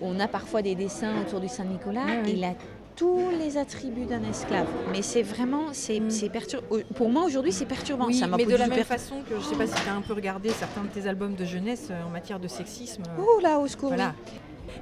[0.00, 2.04] on a parfois des dessins autour du Saint-Nicolas.
[2.04, 2.22] Ouais.
[2.32, 2.54] Il a
[2.94, 4.66] tous les attributs d'un esclave.
[4.90, 6.28] Mais c'est vraiment, c'est, Mm.
[6.32, 6.66] perturbant.
[6.94, 8.06] Pour moi, aujourd'hui, c'est perturbant.
[8.06, 9.94] oui, ça m'a mais de la même façon que je sais pas si tu as
[9.94, 13.02] un peu regardé certains de tes albums de jeunesse euh, en matière de sexisme.
[13.18, 13.88] euh, Ouh là, au secours.
[13.90, 14.14] Voilà.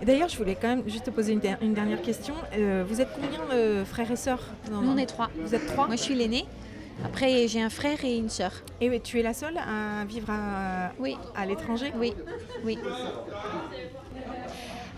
[0.03, 2.35] D'ailleurs, je voulais quand même juste te poser une, der- une dernière question.
[2.57, 5.29] Euh, vous êtes combien de frères et sœurs Nous, on est trois.
[5.45, 6.47] Vous êtes trois Moi, je suis l'aînée.
[7.05, 8.53] Après, j'ai un frère et une sœur.
[8.81, 12.15] Et tu es la seule à vivre à, Oui, à l'étranger oui,
[12.65, 12.79] oui.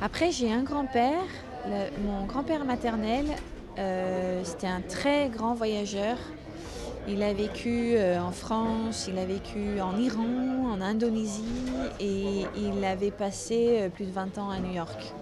[0.02, 1.22] Après, j'ai un grand-père.
[2.04, 3.24] Mon grand-père maternel,
[3.78, 6.16] euh, c'était un très grand voyageur.
[7.08, 11.44] Il a vécu euh, en France, il a vécu en Iran, en Indonésie
[12.00, 15.12] et il avait passé euh, plus de 20 ans à New York.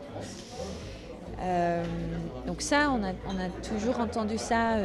[2.47, 4.77] Donc ça, on a, on a toujours entendu ça.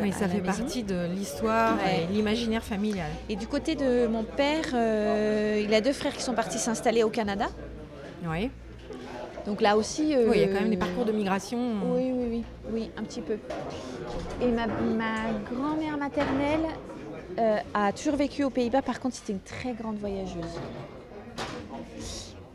[0.00, 2.04] Oui, ça fait partie de l'histoire Ouais.
[2.04, 3.10] et l'imaginaire familial.
[3.28, 7.10] Et du côté de mon père, il a deux frères qui sont partis s'installer au
[7.10, 7.48] Canada.
[8.26, 8.50] Oui.
[9.46, 10.14] Donc là aussi.
[10.14, 11.58] euh, Oui, il y a quand même des parcours de migration.
[11.94, 13.38] Oui, oui, oui, oui, un petit peu.
[14.42, 16.66] Et ma, ma grand-mère maternelle
[17.38, 18.82] euh, a toujours vécu aux Pays-Bas.
[18.82, 20.58] Par contre, c'était une très grande voyageuse.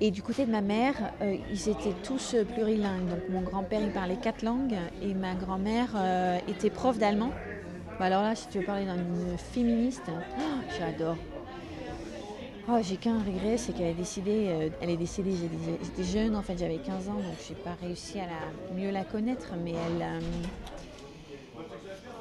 [0.02, 3.08] Et du côté de ma mère, euh, ils étaient tous plurilingues.
[3.08, 5.90] Donc mon grand-père, il parlait quatre langues et ma grand-mère
[6.48, 7.32] était prof d'allemand.
[8.00, 10.42] Bah alors là, si tu veux parler d'une féministe, oh,
[10.78, 11.16] j'adore.
[12.70, 15.34] Oh, j'ai qu'un regret, c'est qu'elle a décidé, euh, elle est décédée,
[15.84, 19.04] j'étais jeune, en fait j'avais 15 ans, donc j'ai pas réussi à la, mieux la
[19.04, 20.02] connaître, mais elle...
[20.02, 20.20] euh,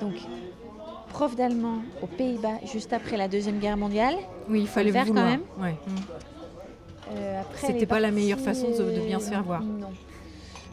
[0.00, 0.14] donc,
[1.10, 4.16] prof d'allemand aux Pays-Bas, juste après la Deuxième Guerre mondiale.
[4.48, 5.24] Oui, il fallait le faire vouloir.
[5.26, 5.42] quand même.
[5.60, 5.76] Ouais.
[7.12, 9.62] Euh, après, C'était est pas la meilleure façon de- de bien se faire voir.
[9.62, 9.92] Non.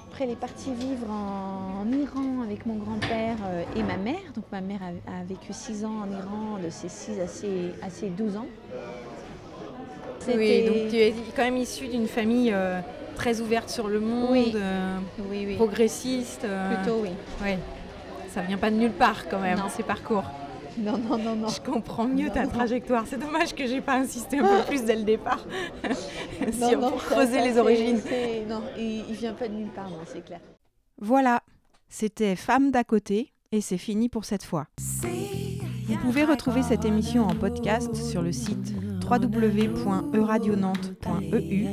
[0.10, 3.38] Après, elle est partie vivre en, en Iran avec mon grand-père
[3.76, 4.16] et ma mère.
[4.34, 7.72] Donc, ma mère a, a vécu 6 ans en Iran, de ses 6 à ses,
[7.84, 8.48] à ses 12 ans.
[10.28, 12.80] Oui, donc tu es quand même issu d'une famille euh,
[13.16, 14.52] très ouverte sur le monde, Oui.
[14.56, 14.98] euh,
[15.30, 15.56] Oui, oui.
[15.56, 16.44] progressiste.
[16.46, 17.10] euh, Plutôt, oui.
[17.44, 17.58] ouais.
[18.30, 19.70] Ça vient pas de nulle part quand même, Non.
[19.70, 20.24] ces parcours.
[20.78, 21.48] Non, non, non, non.
[21.48, 23.04] Je comprends mieux ta trajectoire.
[23.08, 25.44] C'est dommage que j'ai pas insisté un peu plus dès le départ
[25.84, 28.00] Non, sur non, pour creuser les origines.
[28.48, 30.40] Non, il, il vient pas de nulle part, non, c'est clair.
[31.02, 31.42] Voilà,
[31.90, 34.68] c'était Femme d'à côté et c'est fini pour cette fois.
[35.88, 38.74] Vous pouvez retrouver cette émission en podcast sur le site
[39.10, 41.66] www.euradionante.eu.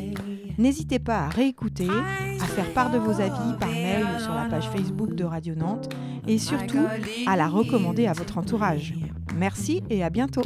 [0.58, 4.46] N'hésitez pas à réécouter, à faire part de vos avis par mail ou sur la
[4.46, 5.90] page Facebook de Radio Nantes
[6.26, 6.86] et surtout
[7.26, 8.94] à la recommander à votre entourage.
[9.36, 10.42] Merci et à bientôt.